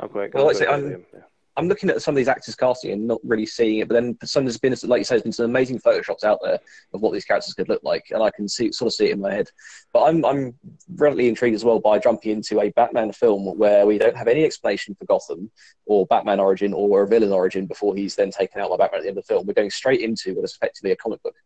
I'm 0.00 0.08
quite. 0.08 0.32
Well, 0.34 0.46
like 0.46 0.56
I 0.56 0.58
say, 0.58 0.66
I'm- 0.66 1.04
yeah. 1.12 1.20
I'm 1.56 1.68
looking 1.68 1.88
at 1.88 2.02
some 2.02 2.14
of 2.14 2.16
these 2.16 2.28
actors 2.28 2.56
casting 2.56 2.90
and 2.90 3.06
not 3.06 3.20
really 3.22 3.46
seeing 3.46 3.78
it. 3.78 3.88
But 3.88 3.94
then 3.94 4.18
some 4.24 4.44
there's 4.44 4.58
been, 4.58 4.74
like 4.84 4.98
you 4.98 5.04
say, 5.04 5.14
there's 5.14 5.22
been 5.22 5.32
some 5.32 5.44
amazing 5.44 5.78
photoshops 5.78 6.24
out 6.24 6.40
there 6.42 6.58
of 6.92 7.00
what 7.00 7.12
these 7.12 7.24
characters 7.24 7.54
could 7.54 7.68
look 7.68 7.82
like, 7.84 8.06
and 8.10 8.22
I 8.22 8.30
can 8.30 8.48
see 8.48 8.72
sort 8.72 8.88
of 8.88 8.94
see 8.94 9.06
it 9.06 9.12
in 9.12 9.20
my 9.20 9.32
head. 9.32 9.48
But 9.92 10.04
I'm 10.04 10.24
I'm 10.24 10.54
relatively 10.96 11.28
intrigued 11.28 11.54
as 11.54 11.64
well 11.64 11.78
by 11.78 11.98
jumping 11.98 12.32
into 12.32 12.60
a 12.60 12.70
Batman 12.70 13.12
film 13.12 13.56
where 13.56 13.86
we 13.86 13.98
don't 13.98 14.16
have 14.16 14.28
any 14.28 14.44
explanation 14.44 14.94
for 14.96 15.04
Gotham 15.04 15.50
or 15.86 16.06
Batman 16.06 16.40
origin 16.40 16.72
or 16.72 17.02
a 17.02 17.08
villain 17.08 17.32
origin 17.32 17.66
before 17.66 17.94
he's 17.94 18.16
then 18.16 18.30
taken 18.30 18.60
out 18.60 18.70
by 18.70 18.76
Batman 18.76 18.98
at 18.98 19.02
the 19.02 19.08
end 19.08 19.18
of 19.18 19.26
the 19.26 19.32
film. 19.32 19.46
We're 19.46 19.54
going 19.54 19.70
straight 19.70 20.00
into 20.00 20.34
what 20.34 20.44
is 20.44 20.54
effectively 20.56 20.90
a 20.90 20.96
comic 20.96 21.22
book 21.22 21.36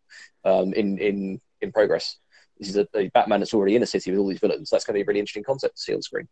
um, 0.44 0.72
in 0.72 0.98
in 0.98 1.40
in 1.60 1.72
progress. 1.72 2.16
This 2.58 2.70
is 2.70 2.76
a, 2.76 2.88
a 2.96 3.08
Batman 3.08 3.40
that's 3.40 3.54
already 3.54 3.76
in 3.76 3.82
a 3.82 3.86
city 3.86 4.10
with 4.10 4.18
all 4.20 4.28
these 4.28 4.40
villains. 4.40 4.70
That's 4.70 4.84
going 4.84 4.94
to 4.94 4.98
be 4.98 5.02
a 5.02 5.06
really 5.06 5.20
interesting 5.20 5.44
concept 5.44 5.76
to 5.76 5.82
see 5.82 5.94
on 5.94 6.02
screen. 6.02 6.28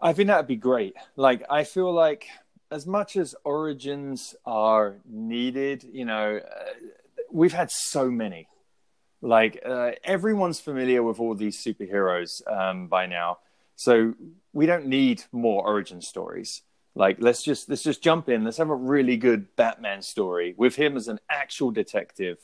I 0.00 0.12
think 0.12 0.28
that'd 0.28 0.46
be 0.46 0.56
great. 0.56 0.94
Like, 1.16 1.42
I 1.50 1.64
feel 1.64 1.92
like 1.92 2.28
as 2.70 2.86
much 2.86 3.16
as 3.16 3.34
origins 3.44 4.34
are 4.44 4.96
needed, 5.08 5.84
you 5.84 6.04
know, 6.04 6.38
uh, 6.38 6.64
we've 7.30 7.52
had 7.52 7.70
so 7.70 8.10
many. 8.10 8.48
Like, 9.20 9.60
uh, 9.64 9.92
everyone's 10.04 10.60
familiar 10.60 11.02
with 11.02 11.18
all 11.18 11.34
these 11.34 11.62
superheroes 11.64 12.46
um, 12.46 12.86
by 12.86 13.06
now, 13.06 13.38
so 13.74 14.14
we 14.52 14.66
don't 14.66 14.86
need 14.86 15.24
more 15.32 15.66
origin 15.66 16.00
stories. 16.00 16.62
Like, 16.94 17.16
let's 17.20 17.42
just 17.42 17.68
let's 17.68 17.82
just 17.82 18.02
jump 18.02 18.28
in. 18.28 18.44
Let's 18.44 18.58
have 18.58 18.70
a 18.70 18.74
really 18.76 19.16
good 19.16 19.54
Batman 19.56 20.02
story 20.02 20.54
with 20.56 20.76
him 20.76 20.96
as 20.96 21.08
an 21.08 21.18
actual 21.30 21.70
detective. 21.70 22.38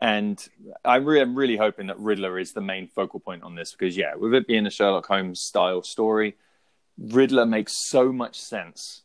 And 0.00 0.42
I 0.84 0.96
re- 0.96 1.20
I'm 1.20 1.34
really 1.34 1.56
hoping 1.56 1.86
that 1.86 1.98
Riddler 1.98 2.38
is 2.38 2.52
the 2.52 2.60
main 2.60 2.88
focal 2.88 3.20
point 3.20 3.42
on 3.42 3.54
this 3.54 3.72
because, 3.72 3.96
yeah, 3.96 4.14
with 4.14 4.34
it 4.34 4.46
being 4.46 4.66
a 4.66 4.70
Sherlock 4.70 5.06
Holmes 5.06 5.40
style 5.42 5.82
story, 5.82 6.36
Riddler 6.98 7.46
makes 7.46 7.88
so 7.88 8.12
much 8.12 8.38
sense 8.38 9.03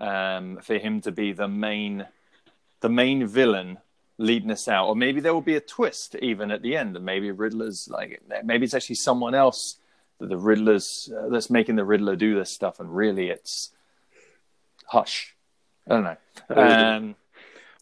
um, 0.00 0.58
for 0.62 0.78
him 0.78 1.00
to 1.02 1.12
be 1.12 1.32
the 1.32 1.48
main, 1.48 2.06
the 2.80 2.88
main 2.88 3.26
villain 3.26 3.78
leading 4.18 4.50
us 4.50 4.68
out, 4.68 4.88
or 4.88 4.96
maybe 4.96 5.20
there 5.20 5.34
will 5.34 5.40
be 5.40 5.56
a 5.56 5.60
twist 5.60 6.16
even 6.16 6.50
at 6.50 6.62
the 6.62 6.76
end, 6.76 6.96
and 6.96 7.04
maybe 7.04 7.30
Riddler's 7.30 7.88
like 7.88 8.22
maybe 8.44 8.64
it's 8.64 8.74
actually 8.74 8.96
someone 8.96 9.34
else 9.34 9.76
that 10.18 10.28
the 10.28 10.36
Riddler's 10.36 11.10
uh, 11.16 11.28
that's 11.28 11.50
making 11.50 11.76
the 11.76 11.84
Riddler 11.84 12.16
do 12.16 12.34
this 12.34 12.50
stuff, 12.50 12.80
and 12.80 12.94
really 12.94 13.30
it's 13.30 13.70
Hush. 14.90 15.36
I 15.88 15.94
don't 15.94 16.04
know. 16.04 16.16
Um, 16.50 17.14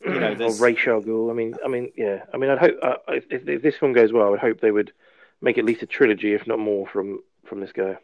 you 0.04 0.20
know, 0.20 0.32
or 0.40 0.54
Ray 0.56 0.74
Ghul. 0.74 1.30
I 1.30 1.34
mean, 1.34 1.54
I 1.64 1.68
mean, 1.68 1.90
yeah. 1.96 2.24
I 2.34 2.36
mean, 2.36 2.50
I'd 2.50 2.58
hope 2.58 2.78
uh, 2.82 2.96
if, 3.08 3.48
if 3.48 3.62
this 3.62 3.80
one 3.80 3.94
goes 3.94 4.12
well, 4.12 4.26
I 4.26 4.30
would 4.30 4.40
hope 4.40 4.60
they 4.60 4.70
would 4.70 4.92
make 5.40 5.56
at 5.56 5.64
least 5.64 5.82
a 5.82 5.86
trilogy, 5.86 6.34
if 6.34 6.46
not 6.46 6.58
more, 6.58 6.86
from 6.86 7.22
from 7.46 7.60
this 7.60 7.72
guy. 7.72 7.96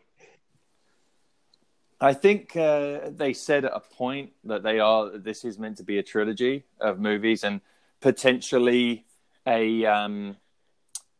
I 2.05 2.13
think 2.13 2.55
uh, 2.55 3.09
they 3.09 3.33
said 3.33 3.65
at 3.65 3.73
a 3.75 3.81
point 3.81 4.33
that 4.45 4.63
they 4.63 4.79
are. 4.79 5.17
This 5.17 5.43
is 5.43 5.59
meant 5.59 5.79
to 5.79 5.85
be 5.85 5.97
a 5.97 6.03
trilogy 6.03 6.65
of 6.79 7.01
movies 7.01 7.45
and 7.45 7.63
potentially 8.03 9.07
a 9.47 9.87
um, 9.87 10.37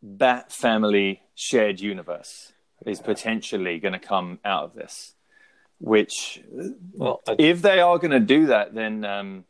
Bat 0.03 0.53
family 0.53 1.23
shared 1.35 1.81
universe 1.81 2.53
is 2.85 3.01
potentially 3.01 3.79
going 3.79 3.95
to 3.95 3.99
come 3.99 4.39
out 4.45 4.65
of 4.65 4.75
this. 4.75 5.15
Which, 5.79 6.43
Well, 6.93 7.23
I, 7.27 7.37
if 7.39 7.63
they 7.63 7.81
are 7.81 7.97
going 7.99 8.11
to 8.11 8.21
do 8.21 8.47
that, 8.49 8.75
then 8.75 9.07
um, 9.07 9.45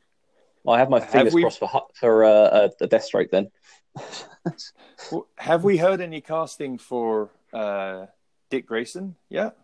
I 0.69 0.79
have 0.79 0.89
my 0.89 1.01
Have 1.01 1.11
fingers 1.11 1.35
we- 1.35 1.43
crossed 1.43 1.59
for 1.59 1.69
for 1.99 2.25
uh, 2.25 2.31
uh, 2.31 2.69
the 2.79 2.87
Deathstroke 2.87 3.31
then. 3.33 3.51
have 5.39 5.65
we 5.65 5.79
heard 5.79 6.01
any 6.01 6.21
casting 6.21 6.79
for 6.79 7.31
uh, 7.53 8.07
Dick 8.51 8.67
Grayson 8.67 9.17
yet? 9.29 9.57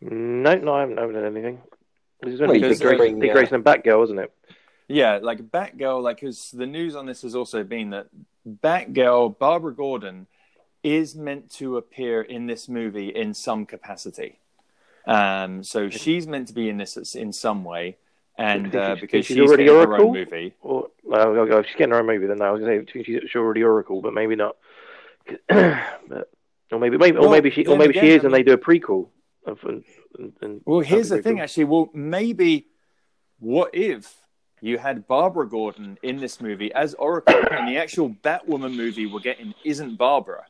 No, 0.00 0.54
no, 0.54 0.74
I 0.74 0.80
haven't, 0.80 0.98
I 0.98 1.02
haven't 1.02 1.16
heard 1.16 1.26
anything. 1.26 1.60
This 2.22 2.34
is 2.34 2.40
Well, 2.40 2.50
only 2.50 2.60
you 2.62 2.68
Dick, 2.68 2.78
could 2.78 2.86
Grayson, 2.86 2.98
bring, 2.98 3.18
Dick 3.20 3.32
Grayson 3.32 3.54
and 3.56 3.64
Batgirl, 3.64 4.04
isn't 4.04 4.18
it? 4.18 4.32
Yeah, 4.88 5.18
like 5.22 5.40
Batgirl, 5.50 6.02
like 6.02 6.20
because 6.20 6.50
the 6.50 6.66
news 6.66 6.96
on 6.96 7.06
this 7.06 7.22
has 7.22 7.34
also 7.34 7.62
been 7.64 7.90
that 7.90 8.08
Batgirl, 8.48 9.38
Barbara 9.38 9.74
Gordon, 9.74 10.26
is 10.82 11.14
meant 11.14 11.50
to 11.52 11.76
appear 11.76 12.22
in 12.22 12.46
this 12.46 12.68
movie 12.68 13.08
in 13.08 13.34
some 13.34 13.66
capacity. 13.66 14.38
Um, 15.06 15.62
so 15.62 15.88
she's 15.90 16.26
meant 16.26 16.48
to 16.48 16.54
be 16.54 16.68
in 16.68 16.76
this 16.76 16.96
in 17.14 17.32
some 17.32 17.64
way, 17.64 17.96
and 18.36 18.64
Think 18.70 18.74
uh, 18.74 18.88
she's- 18.94 19.00
because 19.00 19.10
think 19.12 19.24
she's, 19.26 19.36
she's 19.36 19.48
already 19.48 19.64
getting 19.64 19.80
her 19.80 19.86
Oracle? 19.86 20.06
own 20.08 20.12
movie. 20.14 20.54
Or 20.62 20.88
well, 21.04 21.62
she's 21.62 21.76
getting 21.76 21.92
her 21.92 22.00
own 22.00 22.06
movie 22.06 22.26
then. 22.26 22.38
No, 22.38 22.46
I 22.46 22.50
was 22.50 22.60
going 22.60 22.84
to 22.86 22.92
say 22.92 23.02
she's 23.04 23.36
already 23.36 23.62
Oracle, 23.62 24.00
but 24.02 24.12
maybe 24.12 24.36
not. 24.36 24.56
but, 25.48 26.28
or 26.72 26.78
maybe, 26.78 26.96
maybe, 26.96 27.16
or 27.16 27.30
maybe 27.30 27.50
she, 27.50 27.62
or 27.64 27.70
then 27.70 27.78
maybe 27.78 27.94
she 27.94 28.10
is, 28.10 28.22
I 28.22 28.26
and 28.26 28.34
they 28.34 28.42
do 28.42 28.52
a 28.52 28.58
prequel. 28.58 29.08
Of, 29.46 29.58
and, 29.64 29.84
and, 30.18 30.32
and 30.42 30.60
Well, 30.64 30.80
here's 30.80 31.08
the 31.08 31.16
thing, 31.16 31.22
pretty 31.22 31.40
actually. 31.40 31.64
Well, 31.64 31.90
maybe 31.94 32.66
what 33.38 33.74
if 33.74 34.14
you 34.60 34.78
had 34.78 35.06
Barbara 35.06 35.48
Gordon 35.48 35.98
in 36.02 36.18
this 36.18 36.40
movie 36.40 36.72
as 36.72 36.94
Oracle, 36.94 37.34
and 37.50 37.68
the 37.68 37.78
actual 37.78 38.10
Batwoman 38.10 38.76
movie 38.76 39.06
we're 39.06 39.20
getting 39.20 39.54
isn't 39.64 39.96
Barbara? 39.96 40.44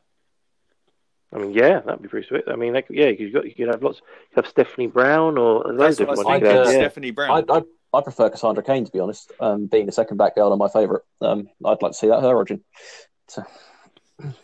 I 1.33 1.37
mean, 1.37 1.53
yeah, 1.53 1.79
that'd 1.79 2.01
be 2.01 2.09
pretty 2.09 2.27
sweet. 2.27 2.43
I 2.47 2.57
mean, 2.57 2.73
like, 2.73 2.87
yeah, 2.89 3.07
you 3.07 3.31
got 3.31 3.45
you 3.45 3.55
could 3.55 3.69
have 3.69 3.81
lots. 3.81 3.99
You 3.99 4.35
could 4.35 4.45
have 4.45 4.51
Stephanie 4.51 4.87
Brown 4.87 5.37
or 5.37 5.63
loads 5.73 5.97
That's 5.97 6.09
what 6.09 6.27
I 6.27 6.35
of 6.35 6.41
ones. 6.41 6.43
I'd, 6.43 6.43
uh, 6.43 6.69
Yeah. 6.69 6.77
Stephanie 6.79 7.11
Brown. 7.11 7.45
I, 7.49 7.57
I 7.57 7.61
I 7.93 8.01
prefer 8.01 8.29
Cassandra 8.29 8.63
Cain 8.63 8.85
to 8.85 8.91
be 8.91 8.99
honest. 8.99 9.31
Um, 9.39 9.67
being 9.67 9.85
the 9.85 9.91
second 9.91 10.17
Batgirl 10.17 10.51
and 10.51 10.59
my 10.59 10.69
favourite. 10.69 11.03
Um, 11.21 11.49
I'd 11.65 11.81
like 11.81 11.91
to 11.91 11.97
see 11.97 12.07
that 12.07 12.21
her 12.21 12.35
origin. 12.35 12.63
So, 13.27 13.43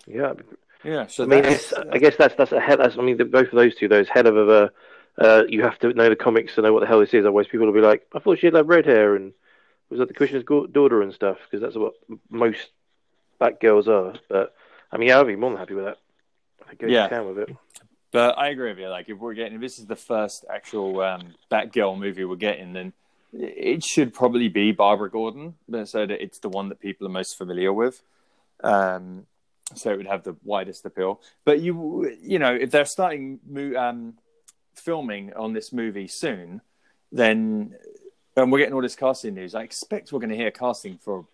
Yeah, 0.06 0.34
that'd 0.34 0.38
be 0.38 0.56
yeah, 0.84 1.08
so 1.08 1.24
I 1.24 1.28
mean, 1.28 1.46
I 1.46 1.98
guess 1.98 2.16
that's 2.18 2.36
that's 2.36 2.52
a 2.52 2.60
hell. 2.60 2.78
That's, 2.78 2.98
I 2.98 3.02
mean, 3.02 3.18
the, 3.18 3.26
both 3.26 3.48
of 3.48 3.54
those 3.54 3.76
two, 3.76 3.88
those 3.88 4.10
hell 4.10 4.28
of 4.28 4.50
a. 4.50 4.72
Uh, 5.20 5.44
you 5.50 5.64
have 5.64 5.80
to 5.80 5.92
know 5.94 6.10
the 6.10 6.16
comics 6.16 6.54
to 6.56 6.62
know 6.62 6.72
what 6.74 6.82
the 6.82 6.86
hell 6.86 7.00
this 7.00 7.14
is. 7.14 7.22
Otherwise, 7.22 7.48
people 7.48 7.66
will 7.66 7.74
be 7.74 7.82
like, 7.82 8.06
"I 8.14 8.20
thought 8.20 8.38
she 8.40 8.48
had 8.48 8.54
like 8.54 8.68
red 8.68 8.86
hair 8.86 9.16
and 9.16 9.34
was 9.90 10.00
that 10.00 10.08
the 10.08 10.14
Commissioner's 10.14 10.44
daughter 10.44 11.02
and 11.02 11.12
stuff." 11.14 11.38
Because 11.44 11.62
that's 11.62 11.76
what 11.76 11.94
most 12.30 12.70
Batgirls 13.42 13.88
are. 13.88 14.14
But 14.30 14.54
I 14.92 14.98
mean, 14.98 15.10
yeah, 15.10 15.20
I'd 15.20 15.28
be 15.28 15.36
more 15.36 15.50
than 15.50 15.60
happy 15.60 15.74
with 15.74 15.86
that. 15.86 15.98
I 16.62 16.68
think 16.70 16.82
go 16.82 16.88
Yeah. 16.88 17.08
to 17.08 17.16
town 17.16 17.28
with 17.28 17.50
it. 17.50 17.56
But 18.12 18.38
I 18.38 18.50
agree 18.50 18.70
with 18.70 18.80
you. 18.80 18.90
Like, 18.90 19.10
if 19.10 19.18
we're 19.18 19.34
getting, 19.34 19.56
if 19.56 19.62
this 19.62 19.80
is 19.80 19.86
the 19.86 19.96
first 19.96 20.46
actual 20.50 21.02
um, 21.02 21.34
Batgirl 21.52 22.00
movie 22.00 22.24
we're 22.24 22.36
getting, 22.36 22.74
then 22.74 22.94
it 23.34 23.84
should 23.84 24.14
probably 24.14 24.48
be 24.48 24.72
Barbara 24.72 25.10
Gordon, 25.10 25.56
so 25.86 26.06
that 26.06 26.24
it's 26.24 26.40
the 26.40 26.50
one 26.50 26.70
that 26.70 26.80
people 26.80 27.06
are 27.08 27.12
most 27.12 27.38
familiar 27.38 27.74
with. 27.74 28.02
Um, 28.64 29.26
so 29.76 29.92
it 29.92 29.98
would 29.98 30.08
have 30.08 30.24
the 30.24 30.36
widest 30.44 30.86
appeal. 30.86 31.22
But 31.46 31.60
you, 31.62 32.16
you 32.22 32.40
know, 32.40 32.54
if 32.54 32.72
they're 32.72 32.86
starting 32.86 33.40
mo- 33.48 33.76
um, 33.78 34.14
filming 34.76 35.34
on 35.34 35.54
this 35.54 35.74
movie 35.74 36.08
soon, 36.08 36.62
then 37.12 37.76
and 38.36 38.52
we're 38.52 38.60
getting 38.60 38.74
all 38.74 38.82
this 38.82 38.96
casting 38.96 39.34
news. 39.34 39.56
I 39.56 39.64
expect 39.64 40.12
we're 40.12 40.20
going 40.20 40.30
to 40.30 40.36
hear 40.36 40.52
casting 40.52 40.98
for 40.98 41.26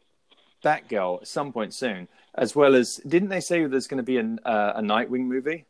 Batgirl 0.64 1.22
at 1.22 1.28
some 1.28 1.52
point 1.52 1.74
soon, 1.74 2.08
as 2.36 2.56
well 2.56 2.76
as 2.76 2.98
didn't 3.08 3.30
they 3.30 3.42
say 3.42 3.66
there's 3.66 3.88
going 3.88 3.98
to 3.98 4.04
be 4.04 4.18
an, 4.18 4.40
uh, 4.46 4.74
a 4.78 4.82
Nightwing 4.82 5.26
movie 5.26 5.66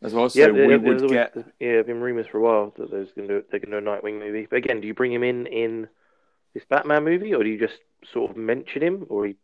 as 0.00 0.14
well? 0.14 0.28
So 0.30 0.38
yeah, 0.38 0.46
we 0.52 0.52
there- 0.58 0.78
would 0.78 0.84
there's 1.00 1.10
get. 1.10 1.32
always, 1.36 1.52
yeah, 1.58 1.82
been 1.82 2.00
rumours 2.00 2.26
for 2.28 2.38
a 2.38 2.40
while 2.42 2.72
that 2.78 2.90
there's 2.90 3.10
going 3.12 3.28
to 3.28 3.44
they're 3.50 3.60
going 3.60 3.72
to 3.72 3.80
do 3.80 3.86
a 3.86 3.90
Nightwing 3.90 4.20
movie. 4.20 4.46
But 4.48 4.56
again, 4.56 4.80
do 4.80 4.86
you 4.86 4.94
bring 4.94 5.12
him 5.12 5.24
in 5.24 5.46
in 5.46 5.88
this 6.54 6.64
Batman 6.64 7.04
movie, 7.04 7.34
or 7.34 7.42
do 7.42 7.48
you 7.50 7.58
just 7.58 7.78
sort 8.12 8.30
of 8.30 8.36
mention 8.36 8.82
him, 8.82 9.06
or 9.08 9.26
he, 9.26 9.36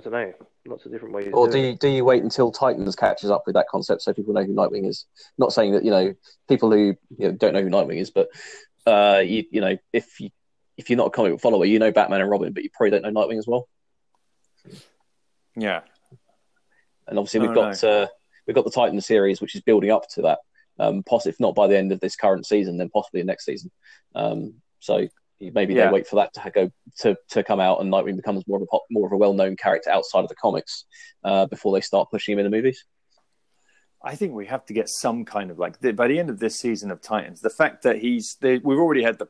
I 0.00 0.10
don't 0.10 0.12
know, 0.12 0.32
lots 0.66 0.86
of 0.86 0.92
different 0.92 1.14
ways. 1.14 1.28
Or 1.32 1.46
do 1.46 1.52
do 1.52 1.58
it. 1.58 1.66
you, 1.66 1.76
do 1.76 1.88
you 1.88 2.04
wait 2.04 2.22
until 2.22 2.50
Titans 2.50 2.96
catches 2.96 3.30
up 3.30 3.42
with 3.46 3.54
that 3.54 3.68
concept 3.68 4.02
so 4.02 4.14
people 4.14 4.32
know 4.32 4.44
who 4.44 4.54
Nightwing 4.54 4.88
is? 4.88 5.04
Not 5.36 5.52
saying 5.52 5.72
that 5.72 5.84
you 5.84 5.90
know 5.90 6.14
people 6.48 6.70
who 6.70 6.96
you 7.18 7.28
know, 7.28 7.32
don't 7.32 7.52
know 7.52 7.62
who 7.62 7.68
Nightwing 7.68 8.00
is, 8.00 8.10
but 8.10 8.28
uh, 8.86 9.20
you 9.24 9.44
you 9.50 9.60
know 9.60 9.76
if 9.92 10.18
you 10.20 10.30
if 10.78 10.88
you're 10.88 10.96
not 10.96 11.08
a 11.08 11.10
comic 11.10 11.32
book 11.32 11.40
follower, 11.40 11.66
you 11.66 11.78
know 11.78 11.92
Batman 11.92 12.22
and 12.22 12.30
Robin, 12.30 12.52
but 12.52 12.62
you 12.62 12.70
probably 12.72 12.90
don't 12.90 13.02
know 13.02 13.20
Nightwing 13.20 13.38
as 13.38 13.46
well. 13.46 13.68
Yeah, 15.56 15.80
And 17.06 17.18
obviously 17.18 17.40
Oh, 17.40 17.46
we've 17.46 17.54
got 17.54 17.84
uh, 17.84 18.06
we've 18.46 18.54
got 18.54 18.64
the 18.64 18.70
Titan 18.70 19.00
series, 19.00 19.40
which 19.40 19.54
is 19.54 19.60
building 19.60 19.90
up 19.90 20.08
to 20.10 20.22
that. 20.22 20.38
Um, 20.78 21.02
poss- 21.02 21.26
if 21.26 21.38
not 21.38 21.54
by 21.54 21.66
the 21.66 21.76
end 21.76 21.92
of 21.92 22.00
this 22.00 22.16
current 22.16 22.46
season, 22.46 22.78
then 22.78 22.88
possibly 22.88 23.22
next 23.22 23.44
season. 23.44 23.70
Um, 24.14 24.54
so 24.78 25.08
maybe 25.40 25.74
Yeah. 25.74 25.86
they 25.86 25.92
wait 25.92 26.06
for 26.06 26.16
that 26.16 26.32
to 26.34 26.50
go 26.50 26.70
to, 27.00 27.16
to 27.30 27.42
come 27.42 27.60
out, 27.60 27.80
and 27.80 27.90
Nightwing 27.92 28.16
becomes 28.16 28.46
more 28.46 28.58
of 28.58 28.62
a 28.62 28.66
pop, 28.66 28.82
more 28.90 29.06
of 29.06 29.12
a 29.12 29.16
well 29.16 29.32
known 29.32 29.56
character 29.56 29.90
outside 29.90 30.20
of 30.20 30.28
the 30.28 30.34
comics 30.34 30.84
uh, 31.24 31.46
before 31.46 31.72
they 31.72 31.80
start 31.80 32.10
pushing 32.10 32.32
him 32.34 32.38
in 32.38 32.44
the 32.44 32.50
movies. 32.56 32.84
I 34.02 34.14
think 34.14 34.32
we 34.32 34.46
have 34.46 34.64
to 34.66 34.72
get 34.72 34.88
some 34.88 35.24
kind 35.24 35.50
of 35.50 35.58
like 35.58 35.80
the, 35.80 35.92
by 35.92 36.08
the 36.08 36.18
end 36.18 36.30
of 36.30 36.38
this 36.38 36.58
season 36.58 36.90
of 36.90 37.02
Titans, 37.02 37.40
the 37.40 37.50
fact 37.50 37.82
that 37.82 37.98
he's 37.98 38.36
they, 38.40 38.58
we've 38.58 38.78
already 38.78 39.02
had 39.02 39.18
the 39.18 39.28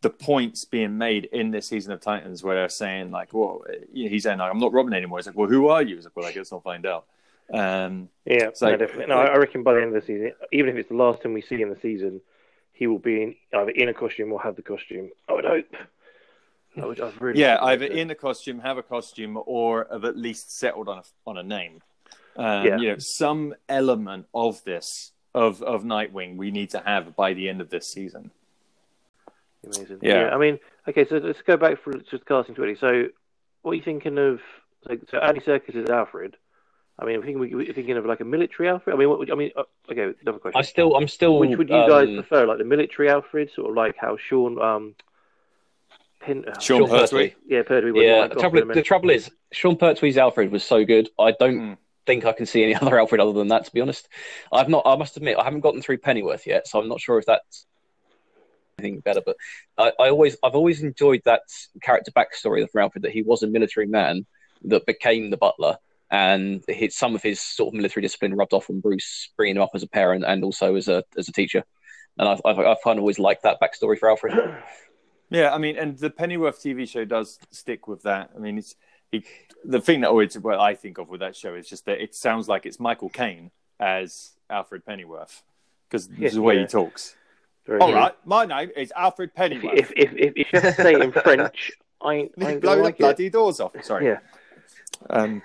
the 0.00 0.10
points 0.10 0.66
being 0.66 0.98
made 0.98 1.24
in 1.32 1.50
this 1.50 1.66
season 1.68 1.90
of 1.92 1.98
Titans 2.00 2.42
where 2.42 2.54
they're 2.56 2.68
saying 2.68 3.10
like, 3.10 3.32
well, 3.32 3.62
he's 3.92 4.24
saying 4.24 4.38
like, 4.38 4.50
I'm 4.50 4.58
not 4.58 4.72
Robin 4.74 4.92
anymore. 4.92 5.18
It's 5.18 5.26
like, 5.26 5.36
well, 5.36 5.48
who 5.48 5.68
are 5.68 5.80
you? 5.82 5.96
It's 5.96 6.04
like, 6.04 6.14
well, 6.14 6.26
I 6.26 6.32
guess 6.32 6.52
I'll 6.52 6.60
find 6.60 6.84
out. 6.84 7.06
Um, 7.52 8.10
Yeah, 8.26 8.50
So- 8.54 8.70
no, 8.70 8.76
definitely. 8.76 9.06
No, 9.06 9.16
I 9.18 9.28
I 9.28 9.36
reckon 9.36 9.62
by 9.62 9.72
the 9.74 9.80
end 9.82 9.94
of 9.96 10.02
the 10.02 10.06
season, 10.06 10.32
even 10.52 10.70
if 10.70 10.76
it's 10.76 10.88
the 10.90 10.94
last 10.96 11.22
time 11.22 11.32
we 11.32 11.40
see 11.40 11.60
in 11.62 11.70
the 11.70 11.80
season, 11.80 12.20
he 12.74 12.86
will 12.86 12.98
be 12.98 13.22
in, 13.22 13.34
either 13.54 13.70
in 13.70 13.88
a 13.88 13.94
costume 13.94 14.32
or 14.32 14.42
have 14.42 14.56
the 14.56 14.62
costume. 14.62 15.10
I 15.28 15.32
would 15.32 15.44
hope. 15.44 15.74
I 16.76 16.86
would, 16.86 17.00
I'd 17.00 17.20
really 17.20 17.40
yeah, 17.40 17.58
either 17.62 17.86
in 17.86 18.10
a 18.10 18.16
costume, 18.16 18.58
have 18.58 18.78
a 18.78 18.82
costume, 18.82 19.40
or 19.46 19.86
have 19.90 20.04
at 20.04 20.16
least 20.16 20.58
settled 20.58 20.88
on 20.88 20.98
a 20.98 21.02
on 21.26 21.38
a 21.38 21.42
name. 21.42 21.80
Um, 22.36 22.66
Yeah. 22.66 22.76
You 22.78 22.88
know, 22.88 22.98
some 22.98 23.54
element 23.68 24.26
of 24.34 24.62
this 24.64 25.12
of 25.34 25.62
of 25.62 25.84
Nightwing 25.84 26.36
we 26.36 26.50
need 26.50 26.70
to 26.70 26.80
have 26.80 27.14
by 27.14 27.32
the 27.32 27.48
end 27.48 27.60
of 27.60 27.70
this 27.70 27.86
season. 27.88 28.32
Amazing. 29.64 30.00
Yeah. 30.02 30.30
I 30.34 30.36
mean, 30.36 30.58
okay, 30.88 31.06
so 31.08 31.16
let's 31.16 31.42
go 31.42 31.56
back 31.56 31.82
for 31.82 31.94
just 32.10 32.26
casting 32.26 32.56
twenty. 32.56 32.74
So, 32.74 33.04
what 33.62 33.72
are 33.72 33.74
you 33.76 33.82
thinking 33.82 34.18
of? 34.18 34.40
So, 34.86 34.98
so 35.12 35.18
Andy 35.18 35.40
Serkis 35.40 35.76
is 35.76 35.88
Alfred. 35.88 36.36
I 36.98 37.04
mean, 37.04 37.20
I 37.20 37.24
think 37.24 37.38
we, 37.38 37.54
we're 37.54 37.72
thinking 37.72 37.96
of 37.96 38.06
like 38.06 38.20
a 38.20 38.24
military 38.24 38.68
Alfred. 38.68 38.94
I 38.94 38.98
mean, 38.98 39.08
what 39.08 39.18
would, 39.18 39.30
I 39.30 39.34
mean, 39.34 39.50
uh, 39.56 39.64
okay, 39.90 40.16
another 40.22 40.38
question. 40.38 40.58
I 40.58 40.62
still, 40.62 40.94
I'm 40.96 41.08
still. 41.08 41.38
Which 41.38 41.58
would 41.58 41.68
you 41.68 41.86
guys 41.88 42.08
um, 42.08 42.14
prefer, 42.14 42.46
like 42.46 42.58
the 42.58 42.64
military 42.64 43.10
Alfred, 43.10 43.50
sort 43.54 43.70
of 43.70 43.76
like 43.76 43.96
how 43.96 44.16
Sean, 44.16 44.60
um, 44.60 44.94
Pin, 46.20 46.44
uh, 46.46 46.58
Sean 46.60 46.80
Sean 46.80 46.88
Pertwee. 46.88 47.30
Pertwee. 47.30 47.34
yeah, 47.48 47.62
Pertwee 47.62 48.04
Yeah, 48.04 48.20
like 48.20 48.30
the 48.30 48.40
trouble, 48.40 48.66
the 48.66 48.82
trouble 48.82 49.10
is, 49.10 49.30
Sean 49.52 49.76
Pertwee's 49.76 50.16
Alfred 50.16 50.52
was 50.52 50.62
so 50.62 50.84
good. 50.84 51.08
I 51.18 51.32
don't 51.32 51.58
Mm. 51.58 51.78
think 52.06 52.24
I 52.26 52.32
can 52.32 52.46
see 52.46 52.62
any 52.62 52.74
other 52.80 52.98
Alfred 52.98 53.20
other 53.20 53.32
than 53.32 53.48
that. 53.48 53.64
To 53.64 53.72
be 53.72 53.80
honest, 53.80 54.08
I've 54.52 54.68
not. 54.68 54.84
I 54.86 54.96
must 54.96 55.16
admit, 55.16 55.36
I 55.36 55.44
haven't 55.44 55.60
gotten 55.60 55.82
through 55.82 55.98
Pennyworth 55.98 56.46
yet, 56.46 56.68
so 56.68 56.80
I'm 56.80 56.88
not 56.88 57.00
sure 57.00 57.18
if 57.18 57.26
that's 57.26 57.66
anything 58.78 59.00
better. 59.00 59.20
But 59.24 59.36
I, 59.76 59.92
I 59.98 60.10
always, 60.10 60.36
I've 60.42 60.54
always 60.54 60.82
enjoyed 60.82 61.22
that 61.24 61.42
character 61.82 62.12
backstory 62.12 62.68
for 62.70 62.80
Alfred 62.80 63.02
that 63.02 63.12
he 63.12 63.22
was 63.22 63.42
a 63.42 63.46
military 63.48 63.86
man 63.86 64.26
that 64.62 64.86
became 64.86 65.30
the 65.30 65.36
butler, 65.36 65.78
and 66.14 66.62
his, 66.68 66.96
some 66.96 67.14
of 67.16 67.22
his 67.22 67.40
sort 67.40 67.68
of 67.68 67.74
military 67.74 68.02
discipline 68.02 68.34
rubbed 68.34 68.52
off 68.52 68.70
on 68.70 68.80
Bruce, 68.80 69.30
bringing 69.36 69.56
him 69.56 69.62
up 69.62 69.70
as 69.74 69.82
a 69.82 69.88
parent 69.88 70.24
and 70.24 70.44
also 70.44 70.74
as 70.76 70.86
a 70.88 71.02
as 71.18 71.28
a 71.28 71.32
teacher. 71.32 71.64
And 72.18 72.28
I've, 72.28 72.40
I've, 72.44 72.58
I've 72.60 72.82
kind 72.84 72.98
of 72.98 73.02
always 73.02 73.18
liked 73.18 73.42
that 73.42 73.58
backstory 73.60 73.98
for 73.98 74.08
Alfred. 74.10 74.34
Yeah, 75.30 75.52
I 75.54 75.58
mean, 75.58 75.76
and 75.76 75.98
the 75.98 76.10
Pennyworth 76.10 76.58
TV 76.62 76.86
show 76.88 77.04
does 77.04 77.38
stick 77.50 77.88
with 77.88 78.02
that. 78.02 78.30
I 78.36 78.38
mean, 78.38 78.58
it's 78.58 78.76
he, 79.10 79.24
the 79.64 79.80
thing 79.80 80.02
that 80.02 80.10
always 80.10 80.38
what 80.38 80.60
I 80.60 80.74
think 80.74 80.98
of 80.98 81.08
with 81.08 81.20
that 81.20 81.34
show 81.34 81.54
is 81.54 81.66
just 81.68 81.86
that 81.86 82.00
it 82.00 82.14
sounds 82.14 82.46
like 82.46 82.66
it's 82.66 82.78
Michael 82.78 83.08
Caine 83.08 83.50
as 83.80 84.32
Alfred 84.48 84.84
Pennyworth 84.84 85.42
because 85.88 86.06
this 86.08 86.18
Yeah, 86.18 86.28
is 86.28 86.34
the 86.34 86.42
way 86.42 86.54
yeah. 86.56 86.60
he 86.60 86.66
talks. 86.66 87.16
Very 87.66 87.80
All 87.80 87.88
good. 87.88 87.94
right, 87.96 88.14
my 88.24 88.44
name 88.44 88.70
is 88.76 88.92
Alfred 88.94 89.34
Pennyworth. 89.34 89.76
If, 89.76 89.92
if, 89.96 90.12
if, 90.12 90.32
if 90.36 90.52
you 90.52 90.60
have 90.60 90.76
to 90.76 90.82
say 90.82 90.94
it 90.94 91.00
in 91.02 91.10
French, 91.10 91.72
I 92.00 92.14
ain't, 92.14 92.32
I 92.38 92.40
blow 92.58 92.60
gonna 92.60 92.76
the 92.76 92.82
like 92.84 92.94
it. 92.96 92.98
bloody 92.98 93.30
doors 93.30 93.58
off. 93.60 93.72
Sorry. 93.82 94.06
Yeah. 94.06 94.18
Um, 95.10 95.42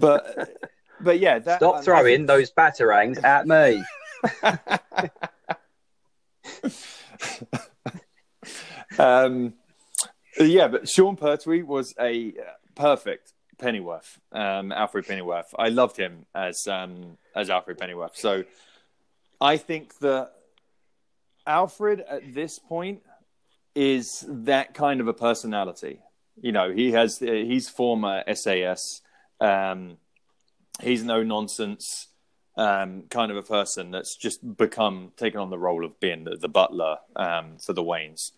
but 0.00 0.50
but 1.00 1.18
yeah, 1.20 1.38
that, 1.38 1.58
Stop 1.58 1.84
throwing 1.84 2.26
think- 2.26 2.28
those 2.28 2.50
batarangs 2.50 3.22
at 3.22 3.46
me. 3.46 3.84
um, 8.98 9.54
yeah, 10.38 10.68
but 10.68 10.88
Sean 10.88 11.16
Pertwee 11.16 11.62
was 11.62 11.94
a 12.00 12.32
perfect 12.74 13.32
Pennyworth, 13.58 14.18
um, 14.32 14.72
Alfred 14.72 15.06
Pennyworth. 15.06 15.54
I 15.58 15.68
loved 15.68 15.96
him 15.96 16.26
as 16.34 16.66
um, 16.66 17.16
as 17.34 17.50
Alfred 17.50 17.78
Pennyworth. 17.78 18.16
So 18.16 18.44
I 19.40 19.56
think 19.56 19.98
that 19.98 20.32
Alfred 21.46 22.00
at 22.00 22.34
this 22.34 22.58
point 22.58 23.02
is 23.74 24.24
that 24.28 24.74
kind 24.74 25.00
of 25.00 25.08
a 25.08 25.14
personality. 25.14 26.00
You 26.40 26.52
know, 26.52 26.70
he 26.70 26.92
has 26.92 27.18
he's 27.18 27.68
former 27.68 28.22
SAS. 28.34 29.00
Um, 29.40 29.98
he's 30.82 31.02
no 31.02 31.22
nonsense 31.22 32.08
um, 32.56 33.04
kind 33.10 33.30
of 33.30 33.36
a 33.36 33.42
person 33.42 33.90
that's 33.90 34.16
just 34.16 34.56
become 34.56 35.12
taken 35.16 35.40
on 35.40 35.50
the 35.50 35.58
role 35.58 35.84
of 35.84 35.98
being 36.00 36.24
the, 36.24 36.36
the 36.36 36.48
butler 36.48 36.98
um, 37.14 37.58
for 37.58 37.72
the 37.72 37.82
Waynes. 37.82 38.32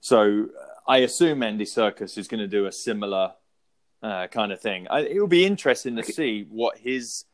So 0.00 0.48
I 0.86 0.98
assume 0.98 1.42
Andy 1.42 1.64
Serkis 1.64 2.18
is 2.18 2.28
going 2.28 2.40
to 2.40 2.48
do 2.48 2.66
a 2.66 2.72
similar 2.72 3.34
uh, 4.02 4.26
kind 4.26 4.52
of 4.52 4.60
thing. 4.60 4.86
I, 4.90 5.00
it 5.00 5.20
will 5.20 5.28
be 5.28 5.46
interesting 5.46 5.96
to 5.96 6.02
see 6.02 6.46
what 6.50 6.78
his 6.78 7.24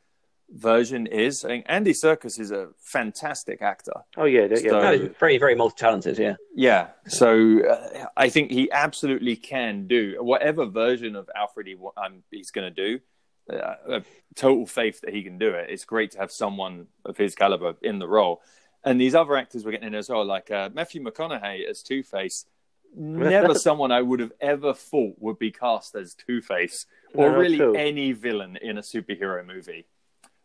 version 0.53 1.07
is. 1.07 1.45
I 1.45 1.49
think 1.49 1.67
Andy 1.69 1.93
Serkis 1.93 2.39
is 2.41 2.51
a 2.51 2.69
fantastic 2.79 3.63
actor. 3.63 3.93
Oh, 4.17 4.25
yeah. 4.25 4.47
yeah, 4.51 4.57
So- 4.57 4.81
No, 4.81 5.09
very, 5.19 5.39
very 5.39 5.55
multi-talented. 5.55 6.19
Yeah. 6.19 6.37
Yeah, 6.55 6.89
so 7.07 7.61
uh, 7.65 8.07
I 8.17 8.29
think 8.29 8.51
he 8.51 8.71
absolutely 8.71 9.37
can 9.37 9.87
do 9.87 10.17
whatever 10.21 10.67
version 10.67 11.17
of 11.17 11.31
Alfred 11.35 11.67
he, 11.69 11.77
um, 11.97 12.23
he's 12.31 12.51
going 12.51 12.73
to 12.75 12.89
do. 12.89 13.01
Uh, 13.53 14.01
total 14.37 14.65
faith 14.65 15.01
that 15.01 15.13
he 15.13 15.23
can 15.25 15.37
do 15.37 15.49
it. 15.49 15.71
It's 15.71 15.85
great 15.85 16.13
to 16.13 16.19
have 16.19 16.31
someone 16.31 16.87
of 17.05 17.17
his 17.17 17.35
caliber 17.35 17.75
in 17.83 17.99
the 17.99 18.07
role. 18.07 18.43
And 18.85 19.01
these 19.01 19.15
other 19.15 19.37
actors 19.37 19.65
we're 19.65 19.73
getting 19.73 19.89
in 19.89 19.95
as 19.95 20.09
well, 20.09 20.25
like 20.25 20.51
uh, 20.51 20.71
Matthew 20.73 21.03
McConaughey 21.03 21.69
as 21.69 21.83
Two 21.83 22.03
Face. 22.03 22.47
Never 22.97 23.55
someone 23.55 23.93
I 23.93 24.03
would 24.03 24.21
have 24.21 24.33
ever 24.41 24.73
thought 24.75 25.15
would 25.19 25.39
be 25.39 25.51
cast 25.51 25.95
as 25.95 26.15
Two 26.15 26.41
Face, 26.41 26.87
or 27.15 27.31
No, 27.31 27.39
really 27.39 27.79
any 27.79 28.13
villain 28.13 28.57
in 28.61 28.79
a 28.79 28.83
superhero 28.83 29.45
movie. 29.47 29.87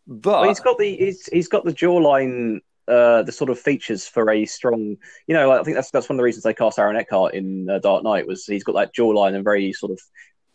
But 0.08 0.42
Well, 0.42 0.50
he's 0.50 0.60
got 0.60 0.78
the 0.78 0.96
he's, 0.96 1.26
he's 1.28 1.48
got 1.48 1.66
the 1.66 1.74
jawline, 1.74 2.60
uh, 2.88 3.24
the 3.24 3.32
sort 3.32 3.50
of 3.50 3.60
features 3.60 4.08
for 4.08 4.30
a 4.30 4.46
strong. 4.46 4.98
You 5.28 5.34
know, 5.34 5.52
I 5.52 5.64
think 5.64 5.76
that's 5.76 5.92
that's 5.92 6.10
one 6.10 6.16
of 6.16 6.18
the 6.18 6.24
reasons 6.24 6.44
they 6.44 6.54
cast 6.54 6.80
Aaron 6.80 6.96
Eckhart 6.96 7.34
in 7.34 7.70
uh, 7.70 7.80
Dark 7.80 8.04
Knight 8.04 8.28
was 8.28 8.46
he's 8.46 8.64
got 8.64 8.76
that 8.76 8.94
jawline 8.96 9.36
and 9.36 9.44
very 9.44 9.74
sort 9.74 9.92
of 9.92 10.00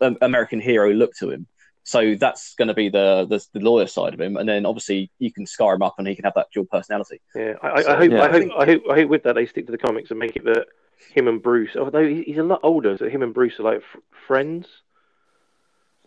um, 0.00 0.16
American 0.23 0.61
hero 0.61 0.92
look 0.92 1.14
to 1.16 1.30
him. 1.30 1.47
So 1.83 2.14
that's 2.14 2.54
going 2.54 2.69
to 2.69 2.75
be 2.75 2.88
the, 2.88 3.26
the 3.28 3.45
the 3.52 3.64
lawyer 3.64 3.87
side 3.87 4.14
of 4.14 4.21
him, 4.21 4.37
and 4.37 4.49
then 4.49 4.66
obviously 4.66 5.11
you 5.19 5.33
can 5.33 5.47
scar 5.47 5.75
him 5.75 5.83
up, 5.83 5.95
and 5.99 6.07
he 6.07 6.14
can 6.14 6.25
have 6.25 6.35
that 6.35 6.49
dual 6.52 6.66
personality. 6.66 7.21
Yeah, 7.35 7.54
I, 7.62 7.69
I, 7.69 7.83
So, 7.83 7.92
I 7.92 7.97
hope, 7.97 8.12
yeah. 8.12 8.23
I 8.23 8.28
hope, 8.30 8.50
I 8.57 8.66
hope, 8.66 8.83
I 8.90 8.95
hope 8.97 9.09
with 9.09 9.23
that 9.25 9.35
they 9.35 9.47
stick 9.47 9.66
to 9.66 9.73
the 9.73 9.78
comics 9.78 10.11
and 10.11 10.19
make 10.19 10.37
it 10.37 10.45
that 10.45 10.66
him 11.12 11.26
and 11.26 11.42
Bruce, 11.42 11.76
although 11.76 12.07
he's 12.07 12.38
a 12.38 12.42
lot 12.42 12.61
older, 12.62 12.97
so 12.97 13.09
him 13.09 13.23
and 13.23 13.35
Bruce 13.35 13.59
are 13.59 13.64
like 13.64 13.78
f- 13.78 14.02
friends. 14.26 14.66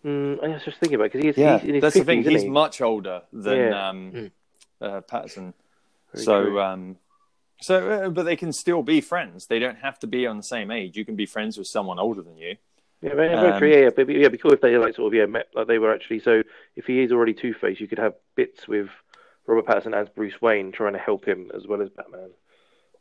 Mm, 0.06 0.44
I 0.44 0.48
was 0.50 0.64
just 0.64 0.80
thinking 0.80 0.96
about 0.96 1.12
because 1.12 1.24
he's, 1.24 1.38
yeah, 1.38 1.60
he's 1.60 1.70
in 1.70 1.76
his 1.76 1.82
that's 1.82 1.96
the 1.96 2.04
thing. 2.04 2.24
He's 2.24 2.42
he? 2.44 2.50
much 2.50 2.82
older 2.82 3.22
than 3.32 3.58
Yeah. 3.58 3.90
um, 3.90 4.12
Mm. 4.12 4.32
uh, 4.82 5.02
Pattinson. 5.02 5.54
Very 6.14 6.26
so, 6.26 6.60
um, 6.60 6.98
so, 7.62 7.90
uh, 7.90 8.10
but 8.10 8.24
they 8.24 8.36
can 8.36 8.52
still 8.52 8.84
be 8.84 9.00
friends. 9.02 9.48
They 9.48 9.60
don't 9.60 9.78
have 9.78 9.98
to 10.00 10.08
be 10.08 10.28
on 10.28 10.38
the 10.38 10.44
same 10.44 10.72
age. 10.72 10.98
You 10.98 11.06
can 11.06 11.16
be 11.16 11.26
friends 11.26 11.58
with 11.58 11.68
someone 11.68 12.00
older 12.00 12.22
than 12.22 12.38
you. 12.38 12.58
Yeah, 13.02 13.16
very, 13.16 13.30
very 13.30 13.52
Um, 13.52 13.60
true. 13.60 13.70
Yeah, 13.70 13.78
yeah, 13.80 13.90
but 13.96 14.10
yeah, 14.10 14.20
it'd 14.20 14.32
be 14.34 14.38
cool 14.38 14.54
if 14.54 14.62
they 14.62 14.78
like 14.78 14.96
sort 14.96 15.08
of 15.08 15.14
yeah 15.18 15.26
met 15.26 15.48
like 15.54 15.68
they 15.68 15.80
were 15.80 15.94
actually. 15.94 16.20
So 16.20 16.44
if 16.76 16.86
he 16.86 17.02
is 17.02 17.12
already 17.12 17.34
Two 17.34 17.54
Face, 17.54 17.80
you 17.80 17.88
could 17.88 18.00
have 18.00 18.14
bits 18.36 18.68
with 18.68 18.90
Robert 19.48 19.66
Pattinson 19.66 19.94
as 19.96 20.08
Bruce 20.10 20.42
Wayne 20.42 20.72
trying 20.72 20.94
to 20.94 21.00
help 21.00 21.26
him 21.26 21.52
as 21.56 21.66
well 21.68 21.82
as 21.82 21.90
Batman, 21.90 22.30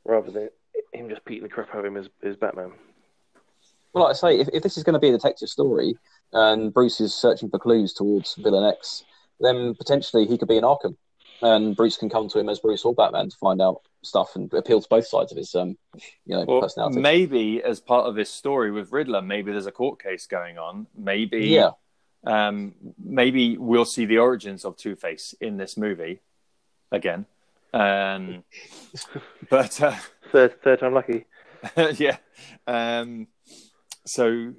rather 0.04 0.30
than 0.30 0.49
him 0.92 1.09
just 1.09 1.25
beating 1.25 1.44
the 1.44 1.49
crap 1.49 1.73
out 1.75 1.80
of 1.80 1.85
him 1.85 1.97
as, 1.97 2.09
as 2.23 2.37
Batman. 2.37 2.73
Well, 3.92 4.04
like 4.04 4.11
I 4.12 4.14
say, 4.14 4.38
if, 4.40 4.49
if 4.52 4.62
this 4.62 4.76
is 4.76 4.84
going 4.84 4.94
to 4.94 4.99
be 4.99 5.08
a 5.08 5.12
detective 5.12 5.49
story 5.49 5.96
and 6.32 6.72
Bruce 6.72 7.00
is 7.00 7.14
searching 7.14 7.50
for 7.50 7.58
clues 7.58 7.92
towards 7.92 8.34
Villain 8.37 8.64
X, 8.72 9.04
then 9.40 9.75
potentially 9.75 10.26
he 10.26 10.38
could 10.38 10.49
be 10.49 10.56
in 10.56 10.64
Arkham, 10.64 10.96
and 11.42 11.76
Bruce 11.76 11.96
can 11.96 12.08
come 12.08 12.28
to 12.28 12.38
him 12.38 12.49
as 12.49 12.61
Bruce 12.61 12.84
or 12.84 12.94
Batman 12.94 13.28
to 13.28 13.37
find 13.37 13.61
out 13.61 13.82
stuff 14.02 14.34
and 14.34 14.52
appeal 14.54 14.80
to 14.80 14.88
both 14.88 15.06
sides 15.06 15.30
of 15.32 15.38
his 15.38 15.54
um, 15.54 15.76
you 16.25 16.37
know, 16.37 16.44
Well, 16.46 16.61
personality. 16.62 17.00
maybe 17.00 17.62
as 17.62 17.80
part 17.80 18.06
of 18.06 18.14
this 18.14 18.30
story 18.30 18.70
with 18.70 18.92
Riddler, 18.92 19.20
maybe 19.22 19.52
there's 19.52 19.66
a 19.66 19.72
court 19.72 20.02
case 20.02 20.26
going 20.26 20.58
on. 20.58 20.87
Maybe, 20.96 21.46
yeah, 21.46 21.70
um, 22.25 22.75
maybe 23.02 23.56
we'll 23.58 23.84
see 23.84 24.06
the 24.06 24.18
origins 24.18 24.64
of 24.64 24.76
Two 24.76 24.96
Face 24.96 25.34
in 25.40 25.56
this 25.56 25.76
movie 25.76 26.20
again. 26.90 27.26
Um, 27.75 28.44
but 29.50 29.80
uh, 29.82 29.96
Third, 30.30 30.62
third 30.62 30.80
time 30.80 30.94
lucky. 30.94 31.26
yeah, 31.96 32.16
um, 32.66 33.26
so 34.04 34.52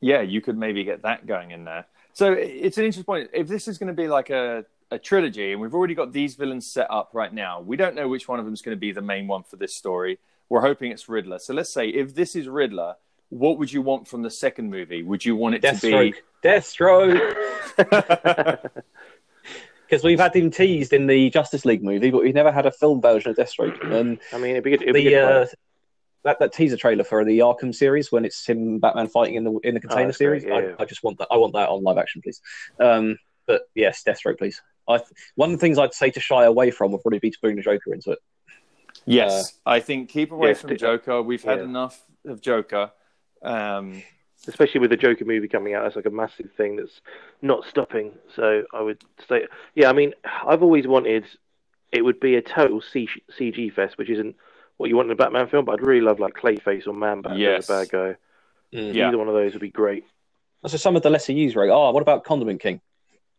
yeah, 0.00 0.20
you 0.20 0.40
could 0.40 0.58
maybe 0.58 0.84
get 0.84 1.02
that 1.02 1.26
going 1.26 1.50
in 1.50 1.64
there. 1.64 1.86
So 2.12 2.32
it's 2.32 2.78
an 2.78 2.84
interesting 2.84 3.04
point. 3.04 3.30
If 3.32 3.48
this 3.48 3.68
is 3.68 3.78
going 3.78 3.88
to 3.88 3.94
be 3.94 4.08
like 4.08 4.30
a 4.30 4.64
a 4.90 4.98
trilogy, 4.98 5.52
and 5.52 5.60
we've 5.60 5.74
already 5.74 5.94
got 5.94 6.12
these 6.12 6.36
villains 6.36 6.70
set 6.70 6.86
up 6.90 7.10
right 7.12 7.32
now, 7.32 7.60
we 7.60 7.76
don't 7.76 7.94
know 7.94 8.08
which 8.08 8.28
one 8.28 8.38
of 8.38 8.44
them 8.44 8.54
is 8.54 8.62
going 8.62 8.76
to 8.76 8.80
be 8.80 8.92
the 8.92 9.02
main 9.02 9.26
one 9.26 9.42
for 9.42 9.56
this 9.56 9.74
story. 9.74 10.18
We're 10.48 10.60
hoping 10.60 10.92
it's 10.92 11.08
Riddler. 11.08 11.38
So 11.38 11.54
let's 11.54 11.72
say 11.72 11.88
if 11.88 12.14
this 12.14 12.36
is 12.36 12.48
Riddler, 12.48 12.96
what 13.30 13.58
would 13.58 13.72
you 13.72 13.82
want 13.82 14.06
from 14.06 14.22
the 14.22 14.30
second 14.30 14.70
movie? 14.70 15.02
Would 15.02 15.24
you 15.24 15.36
want 15.36 15.56
it 15.56 15.62
Deathstroke, 15.62 16.14
to 16.14 16.22
be 16.42 16.48
Deathstroke. 16.48 18.62
be? 18.62 18.68
Because 19.86 20.02
we've 20.02 20.18
had 20.18 20.34
him 20.34 20.50
teased 20.50 20.94
in 20.94 21.06
the 21.06 21.28
Justice 21.28 21.66
League 21.66 21.84
movie, 21.84 22.10
but 22.10 22.22
we've 22.22 22.34
never 22.34 22.50
had 22.50 22.64
a 22.64 22.70
film 22.70 23.02
version 23.02 23.30
of 23.30 23.36
Deathstroke. 23.36 23.84
And 23.92 24.18
I 24.32 24.38
mean, 24.38 24.52
it'd 24.52 24.64
be 24.64 24.70
good. 24.70 24.82
It'd 24.82 24.94
be 24.94 25.04
good 25.04 25.22
uh, 25.22 25.44
fun. 25.44 25.54
That, 26.24 26.38
that 26.38 26.52
teaser 26.52 26.76
trailer 26.76 27.04
for 27.04 27.24
the 27.24 27.38
Arkham 27.40 27.74
series 27.74 28.10
when 28.10 28.24
it's 28.24 28.46
him 28.46 28.78
Batman 28.78 29.08
fighting 29.08 29.34
in 29.34 29.44
the 29.44 29.58
in 29.62 29.74
the 29.74 29.80
container 29.80 30.06
that's 30.06 30.18
great, 30.18 30.42
series. 30.42 30.44
yeah, 30.44 30.58
yeah. 30.58 30.74
I, 30.78 30.82
I 30.82 30.84
just 30.86 31.04
want 31.04 31.18
that. 31.18 31.28
I 31.30 31.36
want 31.36 31.52
that 31.54 31.68
on 31.68 31.82
live 31.82 31.98
action, 31.98 32.22
please. 32.22 32.40
Um, 32.80 33.18
but 33.46 33.62
yes, 33.74 34.02
Deathstroke, 34.06 34.38
please. 34.38 34.60
I 34.88 34.98
th- 34.98 35.10
one 35.34 35.50
of 35.50 35.58
the 35.58 35.60
things 35.60 35.78
I'd 35.78 35.94
say 35.94 36.10
to 36.10 36.20
shy 36.20 36.44
away 36.44 36.70
from 36.70 36.92
would 36.92 37.02
probably 37.02 37.18
be 37.18 37.30
to 37.30 37.38
bring 37.40 37.56
the 37.56 37.62
Joker 37.62 37.92
into 37.92 38.12
it. 38.12 38.18
yes, 39.04 39.58
I 39.66 39.80
think 39.80 40.08
keep 40.08 40.32
away 40.32 40.48
yeah, 40.48 40.54
from 40.54 40.70
sti- 40.70 40.76
Joker. 40.76 41.22
We've 41.22 41.42
had 41.42 41.58
yeah. 41.58 41.64
enough 41.64 42.02
of 42.24 42.40
Joker. 42.40 42.90
Um, 43.42 44.02
especially 44.48 44.80
with 44.80 44.90
the 44.90 44.96
Joker 44.96 45.24
movie 45.24 45.48
coming 45.48 45.74
out, 45.74 45.84
that's 45.84 45.96
like 45.96 46.06
a 46.06 46.10
massive 46.10 46.50
thing 46.56 46.76
that's 46.76 47.00
not 47.42 47.64
stopping. 47.66 48.12
So 48.34 48.64
I 48.72 48.80
would 48.80 49.02
say, 49.28 49.46
yeah, 49.74 49.90
I 49.90 49.92
mean, 49.92 50.14
I've 50.24 50.62
always 50.62 50.86
wanted 50.86 51.26
it 51.92 52.02
would 52.02 52.18
be 52.18 52.34
a 52.34 52.42
total 52.42 52.80
C- 52.80 53.08
CG 53.38 53.72
fest, 53.72 53.98
which 53.98 54.10
isn't 54.10 54.34
what 54.76 54.88
you 54.88 54.96
want 54.96 55.06
in 55.08 55.12
a 55.12 55.16
Batman 55.16 55.46
film, 55.48 55.64
but 55.64 55.72
I'd 55.72 55.86
really 55.86 56.00
love 56.00 56.20
like 56.20 56.34
Clayface 56.34 56.86
or 56.86 56.92
Man 56.94 57.20
Bat 57.22 57.38
Yes. 57.38 57.64
as 57.64 57.70
a 57.70 57.72
bad 57.80 57.90
guy. 57.90 58.16
Yeah. 58.70 59.08
Either 59.08 59.18
one 59.18 59.28
of 59.28 59.34
those 59.34 59.52
would 59.52 59.60
be 59.60 59.70
great. 59.70 60.04
So 60.66 60.76
some 60.76 60.96
of 60.96 61.02
the 61.02 61.10
lesser 61.10 61.32
used, 61.32 61.56
right? 61.56 61.68
Oh, 61.70 61.90
what 61.90 62.00
about 62.02 62.24
Condiment 62.24 62.60
King? 62.60 62.80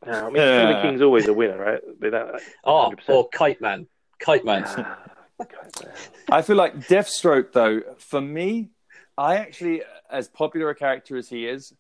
Uh, 0.06 0.12
I 0.12 0.24
mean, 0.28 0.36
Yeah. 0.36 0.68
Stephen 0.68 0.82
King's 0.92 1.02
always 1.02 1.28
a 1.28 1.34
winner, 1.34 1.58
right? 1.58 1.82
But 2.00 2.12
that, 2.12 2.42
Oh, 2.64 2.94
or 3.08 3.28
Kite 3.30 3.60
Man. 3.62 3.88
Kite 4.20 4.46
Man. 4.46 4.64
Ah, 4.68 4.98
God, 5.40 5.50
man. 5.84 5.94
I 6.32 6.42
feel 6.42 6.56
like 6.56 6.76
Deathstroke, 6.88 7.52
though, 7.52 7.82
for 7.98 8.22
me, 8.22 8.70
I 9.18 9.36
actually, 9.38 9.82
as 10.10 10.28
popular 10.30 10.70
a 10.70 10.76
character 10.76 11.18
as 11.18 11.28
he 11.28 11.48
is, 11.48 11.74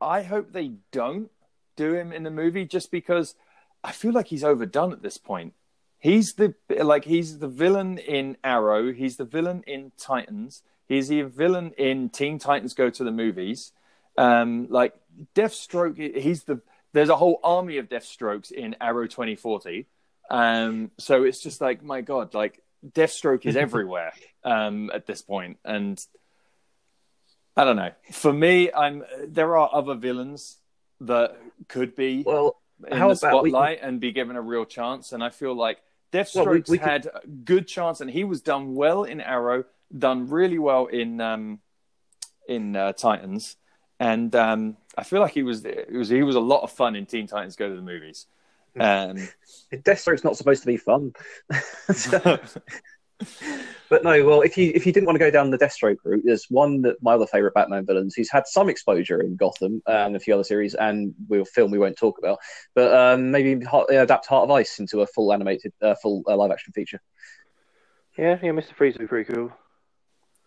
I 0.00 0.22
hope 0.22 0.52
they 0.52 0.72
don't 0.92 1.30
do 1.76 1.94
him 1.94 2.12
in 2.12 2.24
the 2.24 2.30
movie 2.30 2.66
just 2.66 2.90
because 2.90 3.34
I 3.82 3.92
feel 3.92 4.12
like 4.12 4.26
he's 4.26 4.44
overdone 4.44 4.92
at 4.92 5.00
this 5.02 5.16
point. 5.16 5.54
He's 5.98 6.34
the 6.34 6.54
like 6.68 7.04
he's 7.04 7.38
the 7.38 7.48
villain 7.48 7.98
in 7.98 8.36
Arrow. 8.44 8.92
He's 8.92 9.16
the 9.16 9.24
villain 9.24 9.64
in 9.66 9.92
Titans. 9.98 10.62
He's 10.86 11.08
the 11.08 11.22
villain 11.22 11.72
in 11.76 12.08
Teen 12.08 12.38
Titans 12.38 12.74
Go 12.74 12.88
to 12.90 13.04
the 13.04 13.10
movies. 13.10 13.72
Um, 14.16 14.68
like 14.70 14.94
Deathstroke, 15.34 16.16
he's 16.16 16.44
the 16.44 16.60
there's 16.92 17.08
a 17.08 17.16
whole 17.16 17.40
army 17.44 17.78
of 17.78 17.88
Deathstrokes 17.88 18.50
in 18.50 18.76
Arrow 18.80 19.06
2040. 19.06 19.86
Um, 20.30 20.90
so 20.98 21.24
it's 21.24 21.42
just 21.42 21.60
like 21.60 21.82
my 21.82 22.00
God, 22.00 22.32
like 22.34 22.62
Deathstroke 22.86 23.44
is 23.44 23.56
everywhere 23.66 24.12
um, 24.44 24.90
at 24.94 25.06
this 25.06 25.22
point, 25.22 25.58
and 25.64 26.00
I 27.56 27.64
don't 27.64 27.76
know. 27.76 27.90
For 28.12 28.32
me, 28.32 28.72
I'm 28.72 29.04
there 29.26 29.56
are 29.56 29.68
other 29.72 29.94
villains 29.94 30.58
that 31.00 31.36
could 31.68 31.94
be 31.96 32.22
Well, 32.24 32.56
in 32.86 32.96
how 32.96 33.12
the 33.12 33.26
about 33.26 33.42
we- 33.42 33.50
spotlight 33.50 33.80
and 33.82 34.00
be 34.00 34.12
given 34.12 34.36
a 34.36 34.42
real 34.42 34.64
chance, 34.64 35.12
and 35.12 35.22
I 35.24 35.30
feel 35.30 35.54
like 35.54 35.78
Well, 36.12 36.24
Deathstroke's 36.24 36.68
we- 36.70 36.74
we 36.74 36.78
could- 36.78 36.88
had 36.88 37.06
a 37.06 37.26
good 37.26 37.66
chance, 37.68 38.00
and 38.00 38.10
he 38.10 38.24
was 38.24 38.40
done 38.40 38.74
well 38.74 39.04
in 39.04 39.20
Arrow, 39.20 39.64
done 39.96 40.28
really 40.28 40.58
well 40.58 40.86
in 40.86 41.20
um, 41.20 41.60
in 42.48 42.74
uh, 42.76 42.92
Titans, 42.92 43.56
and 44.00 44.34
um, 44.34 44.76
I 44.96 45.04
feel 45.04 45.20
like 45.20 45.32
he 45.34 45.42
was 45.42 45.64
it 45.64 45.92
was 45.92 46.08
he 46.08 46.22
was 46.22 46.36
a 46.36 46.40
lot 46.40 46.62
of 46.62 46.70
fun 46.72 46.96
in 46.96 47.06
Teen 47.06 47.26
Titans 47.26 47.56
Go 47.56 47.68
to 47.68 47.76
the 47.76 47.82
movies. 47.82 48.26
Um, 48.78 49.16
Deathstroke's 49.72 50.24
not 50.24 50.36
supposed 50.36 50.62
to 50.62 50.66
be 50.66 50.76
fun. 50.76 51.12
But 53.90 54.04
no, 54.04 54.22
well, 54.24 54.42
if 54.42 54.58
you 54.58 54.70
if 54.74 54.84
you 54.86 54.92
didn't 54.92 55.06
want 55.06 55.16
to 55.16 55.24
go 55.24 55.30
down 55.30 55.50
the 55.50 55.58
Deathstroke 55.58 55.96
route, 56.04 56.22
there's 56.24 56.44
one 56.50 56.82
that 56.82 57.02
my 57.02 57.14
other 57.14 57.26
favorite 57.26 57.54
Batman 57.54 57.86
villains. 57.86 58.14
He's 58.14 58.30
had 58.30 58.46
some 58.46 58.68
exposure 58.68 59.20
in 59.20 59.36
Gotham 59.36 59.82
and 59.86 60.14
a 60.14 60.20
few 60.20 60.34
other 60.34 60.44
series, 60.44 60.74
and 60.74 61.14
we'll 61.26 61.46
film 61.46 61.70
we 61.70 61.78
won't 61.78 61.96
talk 61.96 62.18
about. 62.18 62.38
But 62.74 62.94
um, 62.94 63.30
maybe 63.30 63.64
Heart- 63.64 63.90
uh, 63.90 64.02
adapt 64.02 64.26
Heart 64.26 64.44
of 64.44 64.50
Ice 64.50 64.78
into 64.78 65.00
a 65.00 65.06
full 65.06 65.32
animated, 65.32 65.72
uh, 65.80 65.94
full 66.02 66.22
uh, 66.28 66.36
live 66.36 66.50
action 66.50 66.72
feature. 66.74 67.00
Yeah, 68.18 68.38
yeah, 68.42 68.50
Mr. 68.50 68.74
Freeze 68.74 68.94
would 68.94 69.04
be 69.04 69.06
pretty 69.06 69.32
cool. 69.32 69.52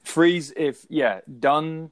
Freeze, 0.03 0.53
if 0.55 0.85
yeah, 0.89 1.21
done. 1.39 1.91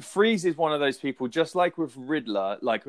Freeze 0.00 0.44
is 0.44 0.56
one 0.56 0.72
of 0.72 0.80
those 0.80 0.98
people, 0.98 1.28
just 1.28 1.54
like 1.54 1.78
with 1.78 1.94
Riddler. 1.96 2.58
Like 2.62 2.82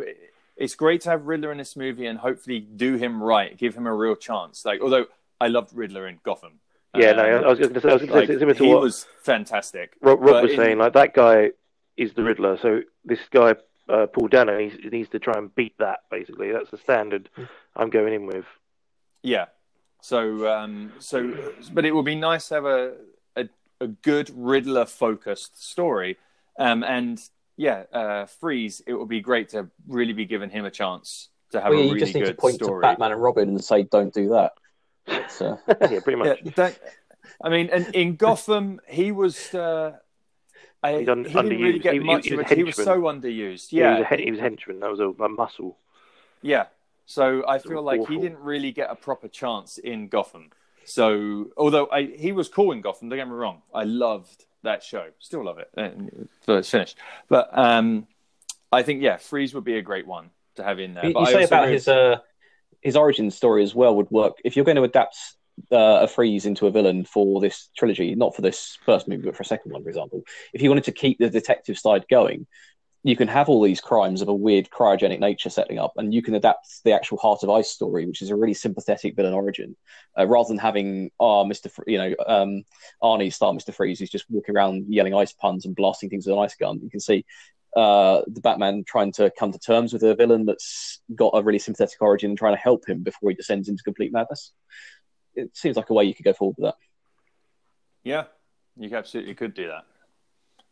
it's 0.57 0.73
great 0.73 1.01
to 1.01 1.11
have 1.11 1.27
Riddler 1.27 1.51
in 1.51 1.59
this 1.59 1.75
movie 1.75 2.07
and 2.07 2.17
hopefully 2.17 2.59
do 2.61 2.95
him 2.95 3.21
right, 3.21 3.55
give 3.55 3.75
him 3.75 3.85
a 3.85 3.93
real 3.93 4.15
chance. 4.15 4.65
Like 4.65 4.81
although 4.81 5.05
I 5.39 5.49
loved 5.49 5.75
Riddler 5.75 6.07
in 6.07 6.19
Gotham. 6.23 6.61
Yeah, 6.97 7.09
Um, 7.11 7.17
no, 7.17 7.23
I 7.23 7.49
was 7.49 7.59
going 7.59 7.73
to 7.73 7.81
say, 7.81 7.89
I 7.89 7.93
was 7.93 8.01
going 8.01 8.11
to 8.11 8.17
like, 8.19 8.27
say 8.27 8.33
similar 8.39 8.53
to 8.55 8.63
he 8.63 8.69
what 8.73 8.81
was 8.81 9.05
fantastic. 9.23 9.93
Rob, 10.01 10.19
Rob 10.21 10.43
was 10.43 10.51
in- 10.51 10.57
saying. 10.57 10.77
Like 10.77 10.93
that 10.93 11.13
guy 11.13 11.51
is 11.97 12.13
the 12.13 12.23
Riddler, 12.23 12.57
so 12.61 12.81
this 13.03 13.19
guy 13.31 13.55
uh, 13.87 14.07
Paul 14.07 14.27
Dano 14.27 14.57
needs, 14.57 14.75
needs 14.91 15.09
to 15.09 15.19
try 15.19 15.33
and 15.37 15.53
beat 15.55 15.77
that. 15.79 15.99
Basically, 16.09 16.51
that's 16.51 16.71
the 16.71 16.77
standard 16.77 17.29
I'm 17.75 17.89
going 17.89 18.13
in 18.13 18.25
with. 18.25 18.45
Yeah. 19.21 19.45
So, 20.01 20.47
um, 20.51 20.93
so, 20.99 21.33
but 21.73 21.85
it 21.85 21.91
would 21.95 22.05
be 22.05 22.15
nice 22.15 22.47
to 22.49 22.53
have 22.55 22.65
a 22.65 22.93
a, 23.35 23.49
a 23.81 23.87
good 23.87 24.29
Riddler 24.35 24.85
focused 24.85 25.63
story, 25.63 26.17
um, 26.59 26.83
and 26.83 27.19
yeah, 27.57 27.83
uh, 27.91 28.25
Freeze. 28.25 28.81
It 28.85 28.93
would 28.93 29.07
be 29.09 29.21
great 29.21 29.49
to 29.49 29.67
really 29.87 30.13
be 30.13 30.25
giving 30.25 30.49
him 30.51 30.65
a 30.65 30.71
chance 30.71 31.29
to 31.51 31.61
have 31.61 31.69
Well, 31.71 31.79
a 31.79 31.81
yeah, 31.81 31.87
you 31.87 31.93
really 31.93 31.99
just 32.05 32.13
need 32.13 32.21
to 32.21 32.27
good 32.27 32.37
point 32.37 32.55
story. 32.55 32.81
to 32.81 32.87
Batman 32.87 33.13
and 33.13 33.21
Robin 33.23 33.49
and 33.49 33.63
say, 33.63 33.83
"Don't 33.83 34.13
do 34.13 34.29
that." 34.29 34.53
It's, 35.07 35.41
uh, 35.41 35.57
yeah, 35.67 35.99
pretty 35.99 36.15
much. 36.15 36.39
Yeah, 36.43 36.51
that, 36.55 36.79
I 37.41 37.49
mean, 37.49 37.69
and 37.71 37.93
in 37.95 38.15
Gotham, 38.15 38.79
he 38.87 39.11
was. 39.11 39.53
Uh, 39.53 39.97
I, 40.83 40.97
un- 41.07 41.25
he 41.25 41.33
didn't 41.33 41.61
really 41.61 41.79
get 41.79 41.93
He- 41.93 41.99
he- 41.99 42.05
much 42.05 42.25
he 42.25 42.33
of 42.33 42.37
was 42.39 42.51
it. 42.51 42.57
He 42.57 42.63
was 42.63 42.75
so 42.75 43.01
underused. 43.01 43.71
Yeah, 43.71 43.81
Yeah, 43.81 43.95
he 43.95 44.01
was 44.01 44.11
a, 44.11 44.23
he 44.23 44.31
was 44.31 44.39
a 44.39 44.43
henchman. 44.43 44.79
That 44.81 44.91
was 44.91 44.99
a, 44.99 45.09
a 45.09 45.29
muscle. 45.29 45.77
Yeah. 46.41 46.65
So 47.07 47.43
I 47.47 47.59
feel 47.59 47.81
like 47.83 48.07
he 48.07 48.17
didn't 48.17 48.39
really 48.39 48.71
get 48.71 48.89
a 48.89 48.95
proper 48.95 49.27
chance 49.27 49.77
in 49.77 50.07
Gotham. 50.07 50.49
So 50.85 51.47
although 51.57 51.87
I, 51.91 52.03
he 52.05 52.31
was 52.31 52.47
cool 52.49 52.71
in 52.71 52.81
Gotham, 52.81 53.09
don't 53.09 53.17
get 53.17 53.27
me 53.27 53.33
wrong, 53.33 53.61
I 53.73 53.83
loved 53.83 54.45
that 54.63 54.83
show. 54.83 55.07
Still 55.19 55.43
love 55.45 55.57
it. 55.59 55.69
And 55.75 56.29
so 56.45 56.57
it's 56.57 56.69
finished. 56.69 56.97
But 57.29 57.49
um, 57.57 58.07
I 58.71 58.81
think 58.83 59.01
yeah, 59.01 59.17
Freeze 59.17 59.53
would 59.55 59.63
be 59.63 59.77
a 59.77 59.81
great 59.81 60.05
one 60.07 60.29
to 60.55 60.63
have 60.63 60.79
in 60.79 60.93
there. 60.93 61.05
you 61.07 61.13
But 61.13 61.19
you 61.21 61.25
I 61.27 61.31
say 61.31 61.43
about 61.45 61.63
agree- 61.63 61.73
his 61.73 61.87
uh, 61.87 62.17
his 62.85 62.95
origin 62.95 63.31
story 63.31 63.63
as 63.63 63.73
well 63.73 63.95
would 63.95 64.11
work 64.11 64.35
if 64.45 64.55
you're 64.55 64.69
going 64.69 64.81
to 64.81 64.83
adapt 64.91 65.17
uh, 65.71 66.05
a 66.05 66.07
freeze 66.07 66.45
into 66.45 66.67
a 66.67 66.71
villain 66.71 67.03
for 67.03 67.41
this 67.41 67.69
trilogy, 67.77 68.13
not 68.13 68.35
for 68.35 68.43
this 68.43 68.77
first 68.85 69.07
movie, 69.07 69.25
but 69.25 69.35
for 69.35 69.43
a 69.43 69.51
second 69.53 69.71
one, 69.71 69.83
for 69.83 69.89
example. 69.89 70.21
If 70.53 70.61
you 70.61 70.69
wanted 70.69 70.83
to 70.85 70.91
keep 70.91 71.17
the 71.17 71.29
detective 71.29 71.77
side 71.79 72.05
going, 72.09 72.45
you 73.03 73.15
can 73.15 73.27
have 73.27 73.49
all 73.49 73.61
these 73.61 73.81
crimes 73.81 74.21
of 74.21 74.29
a 74.29 74.33
weird 74.33 74.69
cryogenic 74.69 75.19
nature 75.19 75.49
setting 75.49 75.79
up, 75.79 75.93
and 75.97 76.13
you 76.13 76.21
can 76.21 76.35
adapt 76.35 76.65
the 76.83 76.91
actual 76.91 77.19
Heart 77.19 77.43
of 77.43 77.51
Ice 77.51 77.69
story, 77.69 78.05
which 78.05 78.21
is 78.23 78.31
a 78.31 78.35
really 78.35 78.55
sympathetic 78.55 79.15
villain 79.15 79.33
origin, 79.33 79.75
uh, 80.17 80.25
rather 80.27 80.47
than 80.47 80.57
having 80.57 81.11
oh, 81.19 81.45
Mister, 81.45 81.69
Fr- 81.69 81.89
you 81.93 81.99
know, 81.99 82.15
um, 82.27 82.63
Arnie 83.01 83.31
star 83.31 83.53
Mister 83.53 83.71
Freeze, 83.71 83.99
who's 83.99 84.09
just 84.09 84.29
walking 84.29 84.55
around 84.55 84.85
yelling 84.89 85.13
ice 85.13 85.33
puns 85.33 85.65
and 85.65 85.75
blasting 85.75 86.09
things 86.09 86.25
with 86.25 86.35
an 86.35 86.43
ice 86.43 86.55
gun. 86.55 86.79
You 86.83 86.89
can 86.89 86.99
see 86.99 87.25
uh, 87.75 88.21
the 88.27 88.41
Batman 88.41 88.83
trying 88.87 89.11
to 89.13 89.31
come 89.37 89.51
to 89.51 89.59
terms 89.59 89.91
with 89.93 90.03
a 90.03 90.15
villain 90.15 90.45
that's 90.45 91.01
got 91.13 91.31
a 91.33 91.43
really 91.43 91.59
sympathetic 91.59 92.01
origin 92.01 92.31
and 92.31 92.37
trying 92.37 92.55
to 92.55 92.61
help 92.61 92.87
him 92.87 93.03
before 93.03 93.29
he 93.29 93.35
descends 93.35 93.67
into 93.69 93.83
complete 93.83 94.13
madness. 94.13 94.53
It 95.35 95.55
seems 95.55 95.75
like 95.75 95.89
a 95.89 95.93
way 95.93 96.05
you 96.05 96.13
could 96.15 96.23
go 96.25 96.33
forward 96.33 96.55
with 96.57 96.65
that. 96.67 96.75
Yeah, 98.03 98.23
you 98.77 98.95
absolutely 98.95 99.33
could 99.33 99.53
do 99.53 99.67
that, 99.67 99.83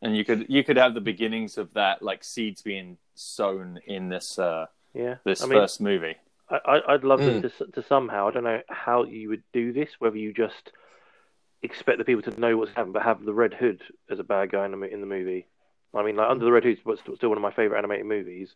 and 0.02 0.16
you 0.16 0.24
could 0.24 0.46
you 0.50 0.64
could 0.64 0.78
have 0.78 0.94
the 0.94 1.02
beginnings 1.02 1.58
of 1.58 1.74
that, 1.74 2.02
like 2.02 2.24
seeds 2.24 2.62
being 2.62 2.98
sown 3.16 3.80
in 3.88 4.08
this 4.10 4.38
uh, 4.40 4.68
Yeah, 4.94 5.16
this 5.26 5.42
I 5.42 5.48
mean, 5.48 5.58
first 5.58 5.82
movie. 5.82 6.16
I, 6.50 6.60
I- 6.66 6.94
I'd 6.94 7.04
love 7.04 7.20
Mm. 7.22 7.42
to, 7.58 7.66
to 7.72 7.84
somehow. 7.88 8.28
I 8.28 8.32
don't 8.32 8.44
know 8.44 8.62
how 8.70 9.04
you 9.06 9.30
would 9.30 9.44
do 9.52 9.74
this. 9.74 9.90
Whether 10.00 10.18
you 10.18 10.32
just 10.34 10.72
expect 11.64 11.98
the 11.98 12.06
people 12.06 12.32
to 12.32 12.40
know 12.40 12.56
what's 12.58 12.72
happened, 12.74 12.94
but 12.94 13.04
have 13.04 13.24
the 13.26 13.34
Red 13.34 13.54
Hood 13.54 13.82
as 14.10 14.20
a 14.20 14.24
bad 14.24 14.52
guy 14.52 14.66
in 14.66 14.72
the 14.72 14.82
in 14.88 15.02
the 15.02 15.08
movie. 15.08 15.48
I 15.94 16.04
mean, 16.04 16.16
like 16.16 16.30
Under 16.30 16.46
the 16.46 16.52
Red 16.52 16.64
Hood 16.64 16.80
is 16.88 17.00
still 17.16 17.30
one 17.30 17.38
of 17.38 17.42
my 17.42 17.52
favorite 17.52 17.78
animated 17.78 18.06
movies. 18.06 18.54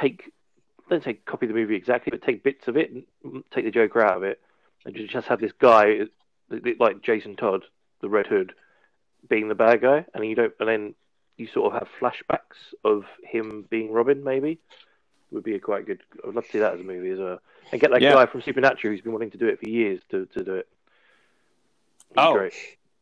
Take 0.00 0.32
don't 0.88 1.02
say 1.02 1.14
copy 1.14 1.46
the 1.46 1.54
movie 1.54 1.74
exactly, 1.74 2.10
but 2.10 2.22
take 2.22 2.42
bits 2.44 2.68
of 2.68 2.76
it 2.76 2.90
and 2.92 3.42
take 3.50 3.64
the 3.64 3.70
Joker 3.70 4.00
out 4.02 4.16
of 4.18 4.22
it, 4.22 4.40
and 4.84 4.94
ju- 4.94 5.06
just 5.08 5.26
have 5.28 5.40
this 5.40 5.52
guy 5.58 6.00
like 6.78 7.02
Jason 7.02 7.34
Todd, 7.36 7.64
the 8.00 8.08
Red 8.08 8.26
Hood, 8.26 8.52
being 9.28 9.48
the 9.48 9.54
bad 9.56 9.80
guy, 9.80 10.04
and 10.14 10.24
you 10.24 10.34
don't, 10.36 10.52
and 10.60 10.68
then 10.68 10.94
you 11.36 11.46
sort 11.48 11.72
of 11.74 11.80
have 11.80 11.88
flashbacks 12.00 12.74
of 12.84 13.04
him 13.24 13.66
being 13.68 13.90
Robin. 13.92 14.22
Maybe 14.22 14.58
would 15.32 15.42
be 15.42 15.56
a 15.56 15.60
quite 15.60 15.86
good. 15.86 16.02
I'd 16.26 16.34
love 16.34 16.44
to 16.46 16.50
see 16.52 16.58
that 16.60 16.74
as 16.74 16.80
a 16.80 16.84
movie 16.84 17.10
as 17.10 17.18
well, 17.18 17.40
and 17.72 17.80
get 17.80 17.90
that 17.90 18.00
Yeah. 18.00 18.14
guy 18.14 18.26
from 18.26 18.42
Supernatural 18.42 18.92
who's 18.92 19.00
been 19.02 19.12
wanting 19.12 19.32
to 19.32 19.38
do 19.38 19.48
it 19.48 19.58
for 19.58 19.68
years 19.68 20.00
to 20.10 20.26
to 20.26 20.44
do 20.44 20.54
it. 20.54 20.68
He's 22.10 22.16
Oh. 22.18 22.48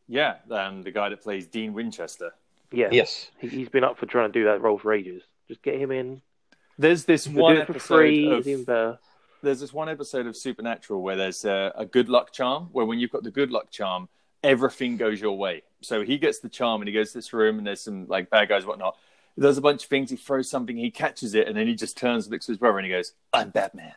Yeah, 0.07 0.35
um, 0.51 0.81
the 0.83 0.91
guy 0.91 1.09
that 1.09 1.21
plays 1.21 1.47
Dean 1.47 1.73
Winchester. 1.73 2.33
Yeah, 2.75 2.89
Yes. 2.91 3.29
He, 3.39 3.47
he's 3.47 3.69
been 3.69 3.83
up 3.83 3.97
for 3.97 4.05
trying 4.05 4.31
to 4.31 4.39
do 4.39 4.45
that 4.45 4.61
role 4.61 4.77
for 4.77 4.93
ages. 4.93 5.23
Just 5.47 5.61
get 5.61 5.75
him 5.79 5.91
in. 5.91 6.21
There's 6.77 7.05
this 7.05 7.27
We'll 7.27 7.43
one 7.43 7.55
do 7.55 7.61
it 7.61 7.65
for 7.67 7.71
episode 7.73 7.95
free. 7.95 8.31
of 8.31 8.47
even 8.47 8.63
better. 8.65 8.99
there's 9.41 9.59
this 9.61 9.71
one 9.73 9.87
episode 9.89 10.27
of 10.27 10.35
Supernatural 10.35 11.01
where 11.01 11.15
there's 11.15 11.45
a, 11.45 11.71
a 11.75 11.85
good 11.85 12.09
luck 12.09 12.31
charm 12.33 12.69
where 12.71 12.85
when 12.85 12.99
you've 12.99 13.11
got 13.11 13.23
the 13.23 13.31
good 13.31 13.51
luck 13.51 13.71
charm, 13.71 14.09
everything 14.43 14.97
goes 14.97 15.21
your 15.21 15.37
way. 15.37 15.63
So 15.81 16.03
he 16.03 16.17
gets 16.17 16.39
the 16.39 16.49
charm 16.49 16.81
and 16.81 16.87
he 16.87 16.93
goes 16.93 17.11
to 17.11 17.17
this 17.19 17.31
room 17.31 17.57
and 17.59 17.65
there's 17.67 17.81
some 17.81 18.07
like 18.07 18.29
bad 18.29 18.49
guys 18.49 18.65
whatnot. 18.65 18.97
He 19.35 19.41
does 19.41 19.57
a 19.57 19.61
bunch 19.61 19.83
of 19.83 19.89
things. 19.89 20.09
He 20.09 20.15
throws 20.17 20.49
something, 20.49 20.75
he 20.77 20.91
catches 20.91 21.33
it, 21.35 21.47
and 21.47 21.55
then 21.55 21.67
he 21.67 21.75
just 21.75 21.97
turns 21.97 22.25
and 22.25 22.31
looks 22.33 22.45
at 22.47 22.53
his 22.53 22.57
brother 22.57 22.77
and 22.79 22.85
he 22.85 22.91
goes, 22.91 23.13
"I'm 23.33 23.49
Batman." 23.49 23.93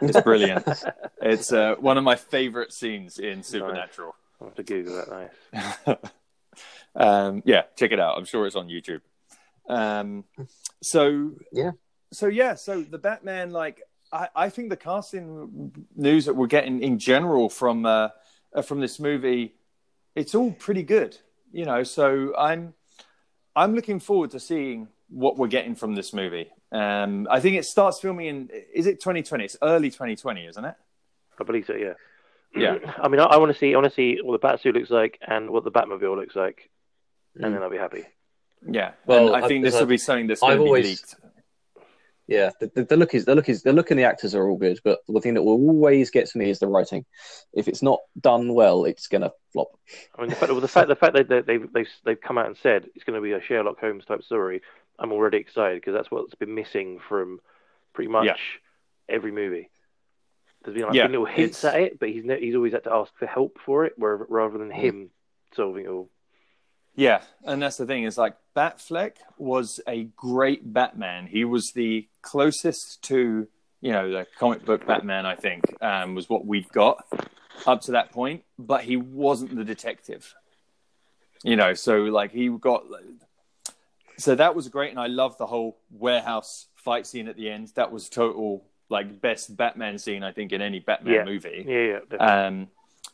It's 0.00 0.20
brilliant. 0.22 0.66
it's 1.22 1.52
uh, 1.52 1.74
one 1.78 1.98
of 1.98 2.04
my 2.04 2.16
favorite 2.16 2.72
scenes 2.72 3.18
in 3.18 3.42
Supernatural. 3.42 4.14
I'll 4.40 4.48
have 4.48 4.56
to 4.56 4.62
Google 4.62 4.96
that. 4.96 5.30
Nice. 5.86 5.96
um, 6.96 7.42
yeah, 7.44 7.62
check 7.76 7.92
it 7.92 8.00
out. 8.00 8.16
I'm 8.18 8.24
sure 8.24 8.46
it's 8.46 8.56
on 8.56 8.68
YouTube. 8.68 9.00
Um, 9.68 10.24
so 10.82 11.32
Yeah. 11.52 11.72
so 12.12 12.26
yeah, 12.26 12.54
so 12.54 12.82
the 12.82 12.98
Batman, 12.98 13.50
like 13.50 13.82
I, 14.12 14.28
I 14.34 14.48
think 14.50 14.70
the 14.70 14.76
casting 14.76 15.72
news 15.96 16.26
that 16.26 16.34
we're 16.34 16.46
getting 16.46 16.82
in 16.82 16.98
general 16.98 17.48
from 17.48 17.86
uh, 17.86 18.08
uh, 18.54 18.62
from 18.62 18.80
this 18.80 19.00
movie, 19.00 19.54
it's 20.14 20.34
all 20.34 20.52
pretty 20.52 20.82
good. 20.82 21.16
You 21.52 21.64
know, 21.64 21.82
so 21.82 22.34
I'm 22.36 22.74
I'm 23.56 23.74
looking 23.74 24.00
forward 24.00 24.30
to 24.32 24.40
seeing 24.40 24.88
what 25.08 25.36
we're 25.38 25.48
getting 25.48 25.74
from 25.74 25.94
this 25.94 26.12
movie. 26.12 26.50
Um, 26.72 27.28
I 27.30 27.38
think 27.40 27.56
it 27.56 27.64
starts 27.64 28.00
filming 28.00 28.26
in 28.26 28.50
is 28.74 28.86
it 28.86 29.00
2020? 29.00 29.44
It's 29.44 29.56
early 29.62 29.90
2020, 29.90 30.46
isn't 30.46 30.64
it? 30.64 30.74
I 31.40 31.44
believe 31.44 31.66
so. 31.66 31.74
Yeah. 31.74 31.94
Yeah. 32.54 32.78
I 33.02 33.08
mean, 33.08 33.20
I, 33.20 33.24
I 33.24 33.36
want 33.38 33.52
to 33.52 33.58
see. 33.58 33.72
I 33.74 33.78
want 33.78 33.88
to 33.90 33.94
see 33.94 34.18
what 34.22 34.40
the 34.40 34.46
Batsuit 34.46 34.74
looks 34.74 34.90
like 34.90 35.18
and 35.26 35.50
what 35.50 35.64
the 35.64 35.70
Batmobile 35.72 36.16
looks 36.16 36.36
like, 36.36 36.70
and 37.36 37.44
Mm. 37.44 37.52
then 37.54 37.62
I'll 37.62 37.70
be 37.70 37.76
happy. 37.78 38.04
Yeah. 38.66 38.92
Well, 39.06 39.34
and 39.34 39.44
I 39.44 39.48
think 39.48 39.64
I- 39.64 39.70
this 39.70 39.78
will 39.80 39.86
be 39.86 39.98
something 39.98 40.26
that's 40.26 40.42
I've 40.42 40.56
going 40.56 40.58
to 40.58 40.64
be 40.64 40.68
always- 40.68 40.84
leaked. 40.86 41.14
Yeah, 42.26 42.52
the, 42.58 42.68
the, 42.74 42.84
the 42.84 42.96
look 42.96 43.12
is 43.14 43.26
the 43.26 43.34
look 43.34 43.50
is 43.50 43.62
the 43.64 43.74
look 43.74 43.90
and 43.90 44.00
the 44.00 44.04
actors 44.04 44.34
are 44.34 44.48
all 44.48 44.56
good, 44.56 44.80
but 44.82 45.00
the 45.06 45.20
thing 45.20 45.34
that 45.34 45.42
will 45.42 45.60
always 45.68 46.08
get 46.10 46.26
to 46.30 46.38
me 46.38 46.48
is 46.48 46.58
the 46.58 46.66
writing. 46.66 47.04
If 47.52 47.68
it's 47.68 47.82
not 47.82 48.00
done 48.18 48.54
well, 48.54 48.86
it's 48.86 49.08
gonna 49.08 49.30
flop. 49.52 49.68
I 50.16 50.22
mean, 50.22 50.30
the 50.30 50.36
fact, 50.36 50.50
well, 50.50 50.60
the 50.62 50.66
fact, 50.68 50.88
the 50.88 50.96
fact 50.96 51.12
that 51.12 51.28
they, 51.28 51.40
they've 51.42 51.70
they've 51.70 51.88
they've 52.02 52.20
come 52.20 52.38
out 52.38 52.46
and 52.46 52.56
said 52.56 52.86
it's 52.94 53.04
going 53.04 53.16
to 53.18 53.22
be 53.22 53.32
a 53.32 53.42
Sherlock 53.42 53.78
Holmes 53.78 54.06
type 54.06 54.22
story, 54.22 54.62
I'm 54.98 55.12
already 55.12 55.36
excited 55.36 55.82
because 55.82 55.92
that's 55.92 56.10
what's 56.10 56.34
been 56.34 56.54
missing 56.54 56.98
from 57.10 57.40
pretty 57.92 58.08
much 58.10 58.24
Yeah. 58.24 58.36
every 59.14 59.30
movie. 59.30 59.68
There's 60.64 60.74
been 60.78 60.86
like 60.86 60.94
Yeah, 60.94 61.08
little 61.08 61.26
hints 61.26 61.62
it's- 61.62 61.74
at 61.74 61.80
it, 61.82 62.00
but 62.00 62.08
he's 62.08 62.24
ne- 62.24 62.40
he's 62.40 62.54
always 62.54 62.72
had 62.72 62.84
to 62.84 62.92
ask 62.94 63.12
for 63.18 63.26
help 63.26 63.58
for 63.66 63.84
it, 63.84 63.92
where, 63.98 64.16
rather 64.30 64.56
than 64.56 64.70
Mm. 64.70 64.74
him 64.76 65.10
solving 65.54 65.84
it 65.84 65.88
all. 65.90 66.08
Yeah, 66.96 67.22
and 67.44 67.60
that's 67.62 67.76
the 67.76 67.86
thing 67.86 68.04
is 68.04 68.16
like 68.16 68.36
Batfleck 68.56 69.14
was 69.36 69.80
a 69.88 70.04
great 70.16 70.72
Batman. 70.72 71.26
He 71.26 71.44
was 71.44 71.72
the 71.74 72.08
closest 72.22 73.02
to 73.04 73.48
you 73.80 73.92
know 73.92 74.10
the 74.10 74.26
comic 74.38 74.64
book 74.64 74.86
Batman. 74.86 75.26
I 75.26 75.34
think 75.34 75.64
um, 75.82 76.14
was 76.14 76.28
what 76.28 76.46
we've 76.46 76.68
got 76.70 77.04
up 77.66 77.80
to 77.82 77.92
that 77.92 78.12
point, 78.12 78.44
but 78.58 78.82
he 78.82 78.96
wasn't 78.96 79.56
the 79.56 79.64
detective. 79.64 80.34
You 81.42 81.56
know, 81.56 81.74
so 81.74 82.04
like 82.04 82.30
he 82.30 82.48
got 82.48 82.84
so 84.16 84.34
that 84.36 84.54
was 84.54 84.68
great, 84.68 84.90
and 84.90 85.00
I 85.00 85.08
love 85.08 85.36
the 85.38 85.46
whole 85.46 85.78
warehouse 85.90 86.66
fight 86.76 87.06
scene 87.06 87.28
at 87.28 87.36
the 87.36 87.50
end. 87.50 87.72
That 87.74 87.90
was 87.90 88.08
total 88.08 88.64
like 88.88 89.20
best 89.20 89.56
Batman 89.56 89.98
scene 89.98 90.22
I 90.22 90.30
think 90.32 90.52
in 90.52 90.60
any 90.62 90.78
Batman 90.78 91.14
Yeah. 91.14 91.24
movie. 91.24 91.64
Yeah, 91.66 91.74
yeah, 91.78 91.98
definitely. 92.08 92.26
Um, 92.26 92.68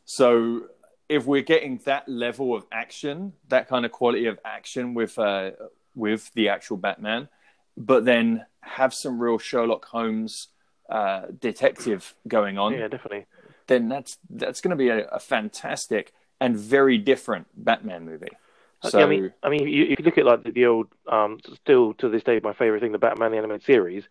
so 0.04 0.62
if 1.10 1.26
we're 1.26 1.42
getting 1.42 1.78
that 1.84 2.08
level 2.08 2.54
of 2.54 2.64
action, 2.70 3.32
that 3.48 3.68
kind 3.68 3.84
of 3.84 3.90
quality 3.90 4.26
of 4.26 4.38
action 4.44 4.94
with 4.94 5.18
uh, 5.18 5.50
with 5.94 6.32
the 6.34 6.48
actual 6.48 6.76
Batman, 6.76 7.28
but 7.76 8.04
then 8.04 8.46
have 8.60 8.94
some 8.94 9.20
real 9.20 9.36
Sherlock 9.36 9.84
Holmes 9.86 10.48
uh, 10.88 11.22
detective 11.40 12.14
going 12.28 12.58
on, 12.58 12.74
yeah, 12.74 12.86
definitely. 12.86 13.26
then 13.66 13.88
that's 13.88 14.18
that's 14.30 14.60
going 14.60 14.70
to 14.70 14.76
be 14.76 14.88
a, 14.88 15.06
a 15.08 15.18
fantastic 15.18 16.12
and 16.40 16.56
very 16.56 16.96
different 16.96 17.48
Batman 17.56 18.04
movie. 18.04 18.36
So 18.84 18.98
Yeah, 18.98 19.04
I 19.04 19.08
mean, 19.08 19.32
I 19.42 19.50
mean, 19.50 19.68
you, 19.68 19.84
you 19.84 19.96
could 19.96 20.06
look 20.06 20.16
at 20.16 20.24
like 20.24 20.44
the, 20.44 20.52
the 20.52 20.66
old, 20.66 20.86
um, 21.10 21.38
still 21.56 21.92
to 21.94 22.08
this 22.08 22.22
day, 22.22 22.40
my 22.42 22.54
favorite 22.54 22.80
thing, 22.80 22.92
the 22.92 22.98
Batman 22.98 23.32
the 23.32 23.36
animated 23.36 23.64
series. 23.64 24.04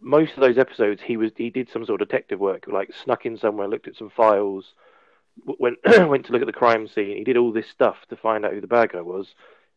Most 0.00 0.34
of 0.34 0.40
those 0.40 0.58
episodes, 0.58 1.00
he 1.00 1.16
was 1.16 1.30
he 1.36 1.50
did 1.50 1.70
some 1.70 1.86
sort 1.86 2.02
of 2.02 2.08
detective 2.08 2.40
work, 2.40 2.64
like 2.66 2.90
snuck 3.04 3.24
in 3.26 3.38
somewhere, 3.38 3.68
looked 3.68 3.86
at 3.86 3.96
some 3.96 4.10
files, 4.10 4.74
went 5.44 5.78
went 6.08 6.26
to 6.26 6.32
look 6.32 6.42
at 6.42 6.46
the 6.46 6.52
crime 6.52 6.88
scene. 6.88 7.16
He 7.16 7.24
did 7.24 7.36
all 7.36 7.52
this 7.52 7.68
stuff 7.68 7.96
to 8.10 8.16
find 8.16 8.44
out 8.44 8.52
who 8.52 8.60
the 8.60 8.66
bad 8.66 8.92
guy 8.92 9.00
was. 9.00 9.28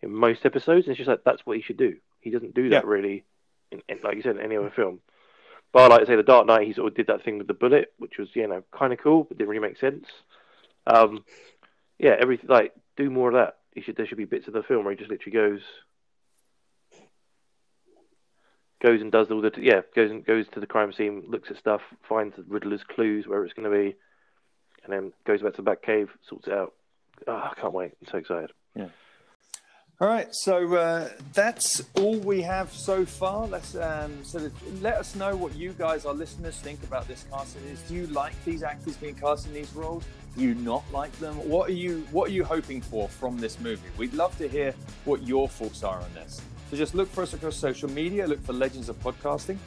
In 0.02 0.14
most 0.14 0.46
episodes, 0.46 0.86
and 0.86 0.92
it's 0.92 0.98
just 0.98 1.08
like 1.08 1.24
that's 1.24 1.46
what 1.46 1.58
he 1.58 1.64
should 1.64 1.78
do. 1.78 1.96
He 2.20 2.30
doesn't 2.30 2.54
do 2.54 2.70
that 2.70 2.84
Yeah. 2.84 2.90
really, 2.90 3.24
in, 3.72 3.82
in, 3.88 4.00
like 4.04 4.16
you 4.16 4.22
said, 4.22 4.36
in 4.36 4.42
any 4.42 4.58
other 4.58 4.70
film. 4.70 5.00
But 5.72 5.84
I 5.84 5.88
like 5.88 6.00
to 6.02 6.06
say, 6.06 6.16
the 6.16 6.24
Dark 6.24 6.48
Knight, 6.48 6.68
he 6.68 6.74
sort 6.74 6.90
of 6.90 6.96
did 6.96 7.08
that 7.08 7.24
thing 7.24 7.38
with 7.38 7.48
the 7.48 7.54
bullet, 7.54 7.94
which 7.98 8.18
was 8.18 8.30
you 8.36 8.48
know 8.48 8.64
kind 8.72 8.94
of 8.94 9.00
cool, 9.00 9.24
but 9.24 9.38
didn't 9.38 9.50
really 9.50 9.68
make 9.68 9.80
sense. 9.80 10.06
Um, 10.86 11.24
yeah, 11.98 12.16
everything 12.20 12.50
like 12.50 12.74
do 12.98 13.10
more 13.10 13.30
of 13.30 13.36
that. 13.36 13.58
You 13.74 13.82
should 13.82 13.96
there 13.96 14.06
should 14.06 14.18
be 14.18 14.26
bits 14.26 14.48
of 14.48 14.54
the 14.54 14.64
film 14.64 14.84
where 14.86 14.94
he 14.94 14.98
just 14.98 15.10
literally 15.10 15.34
goes 15.34 15.62
goes 18.82 19.02
and 19.02 19.12
does 19.12 19.32
all 19.32 19.42
the 19.42 19.52
yeah 19.58 19.82
goes 19.96 20.12
and 20.12 20.26
goes 20.26 20.46
to 20.54 20.60
the 20.60 20.68
crime 20.68 20.94
scene, 20.94 21.24
looks 21.28 21.50
at 21.50 21.58
stuff, 21.58 21.82
finds 22.08 22.36
the 22.36 22.44
Riddler's 22.44 22.84
clues 22.84 23.28
where 23.28 23.44
it's 23.46 23.54
going 23.54 23.70
to 23.70 23.76
be, 23.76 23.96
and 24.86 24.94
then 24.94 25.14
goes 25.26 25.42
back 25.42 25.54
to 25.56 25.62
the 25.62 25.70
Batcave, 25.70 26.10
sorts 26.28 26.48
it 26.48 26.54
out. 26.54 26.74
Oh, 27.28 27.34
I 27.34 27.54
can't 27.60 27.74
wait! 27.74 27.94
I'm 28.02 28.08
so 28.12 28.18
excited. 28.18 28.52
Yeah. 28.76 28.88
All 30.02 30.10
right, 30.10 30.28
so 30.32 30.76
uh, 30.76 31.08
that's 31.34 31.82
all 31.96 32.18
we 32.18 32.42
have 32.42 32.70
so 32.74 33.06
far. 33.06 33.48
Let's 33.48 33.76
um, 33.76 34.26
so 34.26 34.52
let 34.82 34.96
us 34.96 35.16
know 35.16 35.38
what 35.38 35.56
you 35.56 35.72
guys, 35.72 36.06
our 36.06 36.14
listeners, 36.14 36.60
think 36.60 36.84
about 36.84 37.08
this 37.08 37.24
casting. 37.32 37.64
Is 37.64 37.82
do 37.84 37.96
you 37.96 38.08
like 38.08 38.34
these 38.44 38.62
actors 38.62 38.98
being 38.98 39.16
cast 39.16 39.48
in 39.48 39.54
these 39.54 39.74
roles? 39.74 40.04
Do 40.36 40.44
you 40.44 40.54
not 40.56 40.84
like 40.92 41.14
them? 41.20 41.36
What 41.48 41.70
are 41.70 41.74
you 41.74 42.06
What 42.12 42.30
are 42.30 42.34
you 42.34 42.44
hoping 42.44 42.82
for 42.82 43.08
from 43.08 43.38
this 43.38 43.58
movie? 43.62 43.88
We'd 43.98 44.14
love 44.14 44.38
to 44.40 44.50
hear 44.50 44.76
what 45.06 45.24
your 45.24 45.48
thoughts 45.48 45.82
are 45.82 46.02
on 46.02 46.14
this. 46.14 46.42
So 46.70 46.76
just 46.76 46.94
look 46.94 47.08
for 47.08 47.22
us 47.22 47.34
across 47.34 47.56
social 47.56 47.90
media. 47.90 48.28
Look 48.28 48.44
for 48.44 48.52
Legends 48.52 48.90
of 48.90 49.02
Podcasting, 49.02 49.58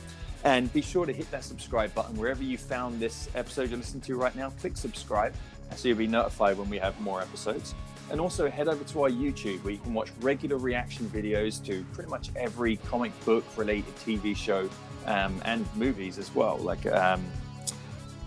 and 0.44 0.72
be 0.72 0.80
sure 0.80 1.06
to 1.06 1.12
hit 1.12 1.30
that 1.30 1.44
subscribe 1.44 1.94
button 1.94 2.16
wherever 2.16 2.42
you 2.42 2.58
found 2.58 3.00
this 3.00 3.28
episode 3.34 3.70
you're 3.70 3.78
listening 3.78 4.02
to 4.02 4.16
right 4.16 4.34
now. 4.36 4.50
Click 4.60 4.76
subscribe, 4.76 5.34
so 5.74 5.88
you'll 5.88 5.98
be 5.98 6.06
notified 6.06 6.58
when 6.58 6.70
we 6.70 6.78
have 6.78 6.98
more 7.00 7.20
episodes. 7.20 7.74
And 8.10 8.20
also 8.20 8.48
head 8.48 8.68
over 8.68 8.84
to 8.84 9.02
our 9.02 9.10
YouTube 9.10 9.62
where 9.64 9.72
you 9.72 9.80
can 9.80 9.92
watch 9.92 10.10
regular 10.20 10.56
reaction 10.56 11.06
videos 11.10 11.62
to 11.66 11.84
pretty 11.92 12.08
much 12.08 12.30
every 12.36 12.76
comic 12.76 13.12
book 13.24 13.44
related 13.56 13.94
TV 13.96 14.34
show 14.34 14.70
um, 15.06 15.42
and 15.44 15.66
movies 15.76 16.18
as 16.18 16.34
well. 16.34 16.56
Like 16.56 16.86
um, 16.86 17.22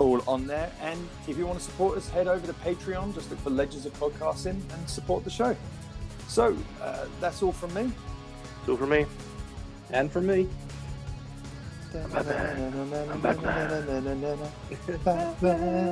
all 0.02 0.22
on 0.28 0.48
there. 0.48 0.72
And 0.82 1.08
if 1.28 1.38
you 1.38 1.46
want 1.46 1.60
to 1.60 1.66
support 1.66 1.98
us, 1.98 2.10
head 2.10 2.28
over 2.28 2.46
to 2.46 2.54
Patreon. 2.54 3.14
Just 3.14 3.30
look 3.30 3.40
for 3.40 3.50
Legends 3.50 3.86
of 3.86 3.94
Podcasting 4.00 4.60
and 4.74 4.90
support 4.90 5.24
the 5.24 5.30
show. 5.30 5.56
So 6.28 6.56
uh, 6.82 7.06
that's 7.20 7.44
all 7.44 7.52
from 7.52 7.74
me. 7.74 7.92
That's 8.58 8.70
all 8.70 8.78
from 8.78 8.90
me. 8.90 9.06
And 9.92 10.12
from 10.12 10.28
me, 10.28 10.48
Batman. 15.04 15.92